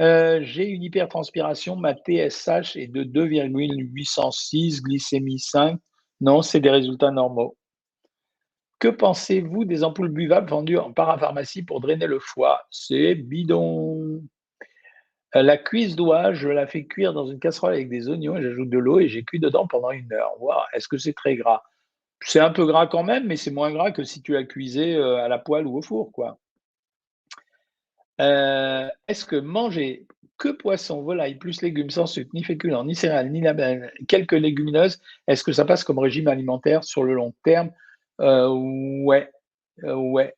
Euh, 0.00 0.40
j'ai 0.42 0.68
une 0.68 0.84
hypertranspiration, 0.84 1.76
ma 1.76 1.94
TSH 1.94 2.76
est 2.76 2.86
de 2.86 3.02
2,806, 3.02 4.82
glycémie 4.82 5.40
5. 5.40 5.78
Non, 6.20 6.42
c'est 6.42 6.60
des 6.60 6.70
résultats 6.70 7.10
normaux. 7.10 7.56
Que 8.78 8.88
pensez-vous 8.88 9.64
des 9.64 9.82
ampoules 9.82 10.12
buvables 10.12 10.48
vendues 10.48 10.78
en 10.78 10.92
parapharmacie 10.92 11.64
pour 11.64 11.80
drainer 11.80 12.06
le 12.06 12.20
foie? 12.20 12.62
C'est 12.70 13.16
bidon. 13.16 14.22
Euh, 15.36 15.42
la 15.42 15.58
cuisse 15.58 15.94
d'oie, 15.94 16.32
je 16.32 16.48
la 16.48 16.66
fais 16.66 16.86
cuire 16.86 17.12
dans 17.12 17.26
une 17.26 17.38
casserole 17.38 17.74
avec 17.74 17.88
des 17.88 18.08
oignons 18.08 18.40
j'ajoute 18.40 18.70
de 18.70 18.78
l'eau 18.78 18.98
et 19.00 19.08
j'ai 19.08 19.24
cuit 19.24 19.40
dedans 19.40 19.66
pendant 19.66 19.90
une 19.90 20.12
heure. 20.12 20.32
Est-ce 20.72 20.88
que 20.88 20.96
c'est 20.96 21.12
très 21.12 21.36
gras? 21.36 21.62
C'est 22.20 22.40
un 22.40 22.50
peu 22.50 22.66
gras 22.66 22.86
quand 22.86 23.02
même, 23.04 23.26
mais 23.26 23.36
c'est 23.36 23.50
moins 23.50 23.70
gras 23.72 23.92
que 23.92 24.04
si 24.04 24.22
tu 24.22 24.32
la 24.32 24.44
cuisais 24.44 24.96
euh, 24.96 25.16
à 25.24 25.28
la 25.28 25.38
poêle 25.38 25.66
ou 25.66 25.76
au 25.78 25.82
four. 25.82 26.10
quoi. 26.12 26.38
Euh, 28.20 28.88
est-ce 29.06 29.24
que 29.24 29.36
manger 29.36 30.06
que 30.38 30.48
poisson, 30.50 31.02
volaille, 31.02 31.34
plus 31.34 31.62
légumes, 31.62 31.90
sans 31.90 32.06
sucre, 32.06 32.30
ni 32.32 32.44
féculents, 32.44 32.84
ni 32.84 32.94
céréales, 32.94 33.30
ni 33.30 33.40
label, 33.40 33.92
quelques 34.06 34.32
légumineuses, 34.32 35.00
est-ce 35.26 35.42
que 35.42 35.52
ça 35.52 35.64
passe 35.64 35.82
comme 35.84 35.98
régime 35.98 36.28
alimentaire 36.28 36.84
sur 36.84 37.02
le 37.02 37.14
long 37.14 37.34
terme? 37.44 37.70
Euh, 38.20 38.48
Ouais, 39.04 39.30
ouais, 39.82 40.34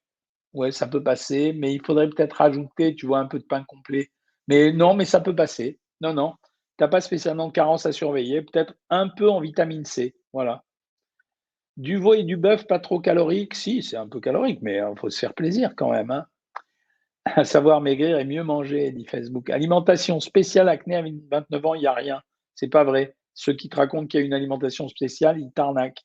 ouais, 0.54 0.72
ça 0.72 0.86
peut 0.86 1.02
passer, 1.02 1.52
mais 1.52 1.74
il 1.74 1.84
faudrait 1.84 2.08
peut-être 2.08 2.34
rajouter, 2.34 2.94
tu 2.94 3.06
vois, 3.06 3.18
un 3.18 3.26
peu 3.26 3.38
de 3.38 3.44
pain 3.44 3.62
complet. 3.64 4.10
Mais 4.50 4.72
non, 4.72 4.94
mais 4.94 5.04
ça 5.04 5.20
peut 5.20 5.34
passer. 5.34 5.78
Non, 6.00 6.12
non, 6.12 6.34
tu 6.76 6.82
n'as 6.82 6.88
pas 6.88 7.00
spécialement 7.00 7.46
de 7.46 7.52
carence 7.52 7.86
à 7.86 7.92
surveiller, 7.92 8.42
peut-être 8.42 8.74
un 8.90 9.08
peu 9.08 9.30
en 9.30 9.40
vitamine 9.40 9.84
C, 9.84 10.16
voilà. 10.32 10.64
Du 11.76 11.98
veau 11.98 12.14
et 12.14 12.24
du 12.24 12.36
bœuf, 12.36 12.66
pas 12.66 12.80
trop 12.80 12.98
calorique 12.98 13.54
Si, 13.54 13.80
c'est 13.84 13.96
un 13.96 14.08
peu 14.08 14.18
calorique, 14.18 14.58
mais 14.60 14.74
il 14.74 14.80
euh, 14.80 14.96
faut 14.96 15.08
se 15.08 15.20
faire 15.20 15.34
plaisir 15.34 15.74
quand 15.76 15.92
même. 15.92 16.10
Hein. 16.10 16.26
À 17.26 17.44
savoir 17.44 17.80
maigrir 17.80 18.18
et 18.18 18.24
mieux 18.24 18.42
manger, 18.42 18.90
dit 18.90 19.06
Facebook. 19.06 19.50
Alimentation 19.50 20.18
spéciale 20.18 20.68
acné 20.68 20.96
à 20.96 21.02
29 21.02 21.66
ans, 21.66 21.74
il 21.74 21.82
n'y 21.82 21.86
a 21.86 21.94
rien. 21.94 22.20
C'est 22.56 22.68
pas 22.68 22.82
vrai. 22.82 23.14
Ceux 23.34 23.52
qui 23.52 23.68
te 23.68 23.76
racontent 23.76 24.08
qu'il 24.08 24.18
y 24.18 24.22
a 24.24 24.26
une 24.26 24.32
alimentation 24.32 24.88
spéciale, 24.88 25.38
ils 25.38 25.52
t'arnaquent. 25.52 26.04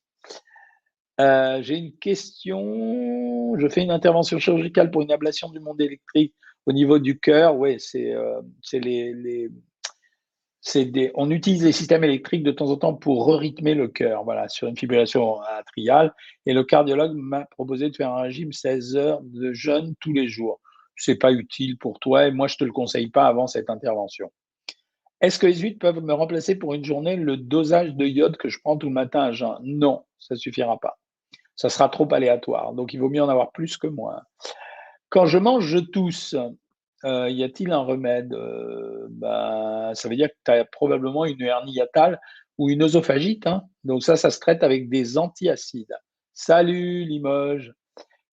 Euh, 1.19 1.63
j'ai 1.63 1.77
une 1.77 1.97
question. 1.97 3.57
Je 3.57 3.67
fais 3.69 3.81
une 3.81 3.91
intervention 3.91 4.37
chirurgicale 4.37 4.91
pour 4.91 5.01
une 5.01 5.11
ablation 5.11 5.49
du 5.49 5.59
monde 5.59 5.81
électrique 5.81 6.35
au 6.65 6.73
niveau 6.73 6.99
du 6.99 7.19
cœur. 7.19 7.55
Oui, 7.55 7.75
c'est 7.79 8.13
euh, 8.13 8.41
les, 8.73 9.49
on 11.13 11.29
utilise 11.29 11.63
les 11.63 11.71
systèmes 11.71 12.03
électriques 12.03 12.43
de 12.43 12.51
temps 12.51 12.69
en 12.69 12.77
temps 12.77 12.93
pour 12.93 13.27
rythmer 13.27 13.75
le 13.75 13.87
cœur, 13.87 14.23
voilà, 14.23 14.49
sur 14.49 14.67
une 14.67 14.77
fibrillation 14.77 15.41
atriale. 15.41 16.13
Et 16.45 16.53
le 16.53 16.63
cardiologue 16.63 17.13
m'a 17.15 17.45
proposé 17.45 17.89
de 17.89 17.95
faire 17.95 18.11
un 18.11 18.23
régime 18.23 18.51
16 18.51 18.95
heures 18.95 19.21
de 19.23 19.53
jeûne 19.53 19.93
tous 19.99 20.13
les 20.13 20.27
jours. 20.27 20.59
C'est 20.95 21.15
pas 21.17 21.31
utile 21.31 21.77
pour 21.77 21.99
toi 21.99 22.27
et 22.27 22.31
moi 22.31 22.47
je 22.47 22.55
te 22.55 22.63
le 22.63 22.71
conseille 22.71 23.09
pas 23.09 23.27
avant 23.27 23.47
cette 23.47 23.69
intervention. 23.69 24.31
Est-ce 25.21 25.39
que 25.39 25.47
les 25.47 25.55
huîtres 25.55 25.79
peuvent 25.79 26.01
me 26.01 26.13
remplacer 26.13 26.55
pour 26.55 26.73
une 26.73 26.83
journée 26.83 27.15
le 27.15 27.37
dosage 27.37 27.93
de 27.95 28.05
iode 28.05 28.37
que 28.37 28.49
je 28.49 28.59
prends 28.63 28.77
tout 28.77 28.87
le 28.87 28.93
matin 28.93 29.21
à 29.21 29.31
jeun? 29.31 29.57
Non, 29.63 30.03
ça 30.19 30.35
suffira 30.35 30.79
pas. 30.79 30.97
Ça 31.55 31.69
sera 31.69 31.89
trop 31.89 32.11
aléatoire. 32.13 32.73
Donc 32.73 32.93
il 32.93 32.99
vaut 32.99 33.09
mieux 33.09 33.23
en 33.23 33.29
avoir 33.29 33.51
plus 33.51 33.77
que 33.77 33.87
moins. 33.87 34.21
Quand 35.09 35.25
je 35.25 35.37
mange, 35.37 35.65
je 35.65 35.79
tousse. 35.79 36.35
Euh, 37.03 37.29
y 37.29 37.43
a-t-il 37.43 37.71
un 37.71 37.79
remède 37.79 38.33
euh, 38.33 39.07
bah, 39.09 39.91
Ça 39.93 40.09
veut 40.09 40.15
dire 40.15 40.29
que 40.29 40.37
tu 40.43 40.51
as 40.51 40.65
probablement 40.65 41.25
une 41.25 41.41
hernie 41.41 41.73
hiatale 41.73 42.19
ou 42.57 42.69
une 42.69 42.83
œsophagite. 42.83 43.45
Hein. 43.47 43.63
Donc 43.83 44.03
ça, 44.03 44.15
ça 44.15 44.31
se 44.31 44.39
traite 44.39 44.63
avec 44.63 44.89
des 44.89 45.17
antiacides. 45.17 45.95
Salut 46.33 47.05
Limoges. 47.05 47.73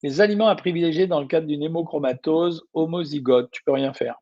Les 0.03 0.21
aliments 0.21 0.49
à 0.49 0.57
privilégier 0.57 1.07
dans 1.07 1.21
le 1.21 1.27
cadre 1.27 1.47
d'une 1.47 1.63
hémochromatose 1.63 2.65
homozygote, 2.73 3.51
tu 3.53 3.63
peux 3.63 3.73
rien 3.73 3.93
faire. 3.93 4.17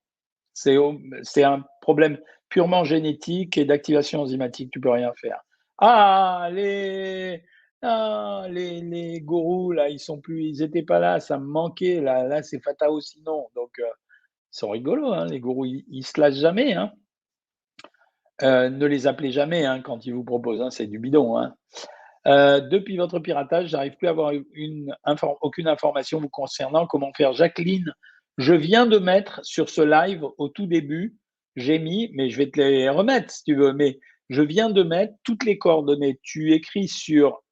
C'est 0.53 1.43
un 1.43 1.65
problème 1.81 2.19
purement 2.51 2.85
génétique 2.85 3.57
et 3.57 3.65
d'activation 3.65 4.21
enzymatique, 4.21 4.71
tu 4.73 4.81
peux 4.81 4.91
rien 4.91 5.13
faire. 5.17 5.41
Les, 6.53 7.43
ah, 7.83 8.47
les, 8.51 8.81
les 8.81 9.21
gourous, 9.21 9.73
là, 9.73 9.89
ils 9.89 10.01
sont 10.01 10.21
plus, 10.21 10.45
ils 10.45 10.63
étaient 10.63 10.83
pas 10.83 10.99
là, 10.99 11.19
ça 11.19 11.39
me 11.39 11.47
manquait, 11.47 12.01
là, 12.01 12.25
là 12.25 12.43
c'est 12.43 12.63
Fatao 12.63 13.01
sinon. 13.01 13.49
Donc, 13.55 13.79
euh, 13.79 13.85
ils 14.53 14.59
sont 14.59 14.71
rigolos, 14.71 15.13
hein, 15.13 15.27
les 15.27 15.41
gourous, 15.41 15.65
ils, 15.65 15.85
ne 15.91 16.03
se 16.03 16.21
lâchent 16.21 16.35
jamais. 16.35 16.75
Hein. 16.75 16.93
Euh, 18.43 18.71
ne 18.71 18.87
les 18.87 19.07
appelez 19.07 19.33
jamais 19.33 19.65
hein, 19.65 19.81
quand 19.83 20.05
ils 20.07 20.15
vous 20.15 20.25
proposent, 20.25 20.63
c'est 20.75 20.87
du 20.87 20.99
bidon. 20.99 21.53
Euh, 22.27 22.61
depuis 22.61 22.97
votre 22.97 23.19
piratage, 23.19 23.69
j'arrive 23.69 23.97
plus 23.97 24.09
à 24.09 24.11
avoir 24.11 24.33
une 24.53 24.95
aucune 25.41 25.69
information 25.69 26.21
vous 26.21 26.29
concernant. 26.29 26.87
Comment 26.87 27.13
faire 27.15 27.33
Jacqueline, 27.33 27.93
je 28.37 28.55
viens 28.55 28.87
de 28.87 28.99
mettre 28.99 29.41
sur 29.43 29.71
ce 29.71 29.81
live 29.81 30.25
au 30.39 30.49
tout 30.49 30.67
début, 30.67 31.17
j'ai 31.57 31.79
mis, 31.79 32.11
mais 32.15 32.31
je 32.31 32.37
vais 32.39 32.51
te 32.51 32.61
les 32.61 32.89
remettre 32.89 33.31
si 33.31 33.45
tu 33.45 33.55
veux, 33.55 33.73
mais 33.73 34.01
je 34.29 34.43
viens 34.43 34.71
de 34.71 34.83
mettre 34.83 35.15
toutes 35.25 35.45
les 35.45 35.59
coordonnées. 35.59 36.19
Tu 36.23 36.53
écris 36.53 36.89
sur 36.89 37.43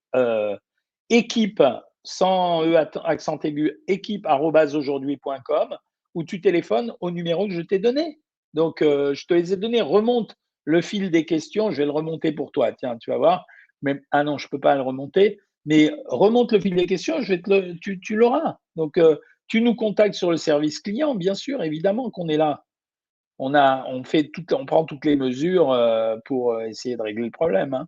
équipe 1.10 1.62
sans 2.04 2.64
e 2.64 2.74
accent 3.04 3.38
aigu, 3.40 3.80
équipe 3.86 4.26
aujourd'hui.com 4.26 5.76
ou 6.14 6.24
tu 6.24 6.40
téléphones 6.40 6.94
au 7.00 7.10
numéro 7.10 7.46
que 7.46 7.52
je 7.52 7.60
t'ai 7.60 7.78
donné. 7.78 8.18
Donc, 8.54 8.82
euh, 8.82 9.14
je 9.14 9.26
te 9.26 9.34
les 9.34 9.52
ai 9.52 9.56
donnés. 9.56 9.82
Remonte 9.82 10.36
le 10.64 10.80
fil 10.80 11.10
des 11.10 11.24
questions. 11.24 11.70
Je 11.70 11.78
vais 11.78 11.84
le 11.84 11.90
remonter 11.90 12.32
pour 12.32 12.50
toi. 12.50 12.72
Tiens, 12.72 12.96
tu 12.98 13.10
vas 13.10 13.18
voir. 13.18 13.46
Mais, 13.82 14.00
ah 14.10 14.24
non, 14.24 14.38
je 14.38 14.46
ne 14.46 14.50
peux 14.50 14.60
pas 14.60 14.74
le 14.74 14.82
remonter. 14.82 15.38
Mais 15.66 15.92
remonte 16.06 16.52
le 16.52 16.60
fil 16.60 16.74
des 16.74 16.86
questions, 16.86 17.16
tu, 17.22 18.16
l'auras. 18.16 18.56
Donc, 18.74 18.96
euh, 18.96 19.16
tu 19.48 19.60
nous 19.60 19.74
contactes 19.74 20.14
sur 20.14 20.30
le 20.30 20.38
service 20.38 20.80
client, 20.80 21.14
bien 21.14 21.34
sûr, 21.34 21.62
évidemment 21.62 22.10
qu'on 22.10 22.28
est 22.28 22.38
là. 22.38 22.64
On, 23.38 23.54
a, 23.54 23.84
on, 23.86 24.02
fait 24.02 24.30
tout, 24.30 24.44
on 24.52 24.64
prend 24.64 24.84
toutes 24.84 25.04
les 25.04 25.14
mesures 25.14 25.70
euh, 25.70 26.16
pour 26.24 26.60
essayer 26.62 26.96
de 26.96 27.02
régler 27.02 27.26
le 27.26 27.30
problème. 27.30 27.74
Hein. 27.74 27.86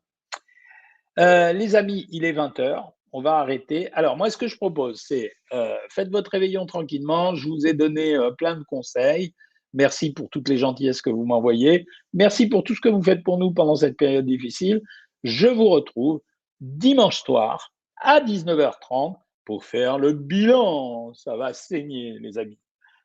Les 1.17 1.77
amis, 1.77 2.07
il 2.11 2.25
est 2.25 2.33
20h 2.33 2.93
on 3.13 3.23
va 3.23 3.39
arrêter. 3.39 3.91
Alors, 3.93 4.17
moi, 4.17 4.31
ce 4.31 4.37
que 4.37 4.47
je 4.47 4.57
propose, 4.57 5.03
c'est 5.05 5.33
euh, 5.53 5.77
faites 5.89 6.11
votre 6.11 6.31
réveillon 6.31 6.67
tranquillement. 6.67 7.35
Je 7.35 7.49
vous 7.49 7.67
ai 7.67 7.75
donné 7.75 8.15
euh, 8.15 8.31
plein 8.31 8.57
de 8.57 8.65
conseils. 8.65 9.35
Merci 9.73 10.13
pour 10.13 10.31
toutes 10.31 10.49
les 10.49 10.59
gentillesses 10.59 11.03
que 11.03 11.11
vous 11.11 11.25
m'envoyez. 11.25 11.87
Merci 12.13 12.49
pour 12.49 12.65
tout 12.65 12.75
ce 12.75 12.81
que 12.81 12.89
vous 12.89 13.03
faites 13.03 13.23
pour 13.23 13.39
nous 13.39 13.53
pendant 13.53 13.77
cette 13.77 13.97
période 13.97 14.27
difficile. 14.27 14.83
Je 15.23 15.47
vous 15.47 15.69
retrouve 15.69 16.21
dimanche 16.61 17.23
soir 17.23 17.73
à 17.97 18.21
19h30 18.21 19.17
pour 19.45 19.65
faire 19.65 19.99
le 19.99 20.13
bilan. 20.13 21.13
Ça 21.15 21.37
va 21.37 21.53
saigner, 21.53 22.19
les 22.19 22.39
amis. 22.39 22.59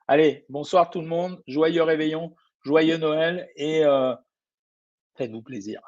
Allez, 0.08 0.46
bonsoir 0.50 0.90
tout 0.90 1.02
le 1.02 1.08
monde. 1.08 1.42
Joyeux 1.48 1.84
réveillon, 1.84 2.36
joyeux 2.64 2.98
Noël 2.98 3.50
et 3.56 3.84
euh, 3.86 4.16
faites-vous 5.16 5.42
plaisir. 5.42 5.82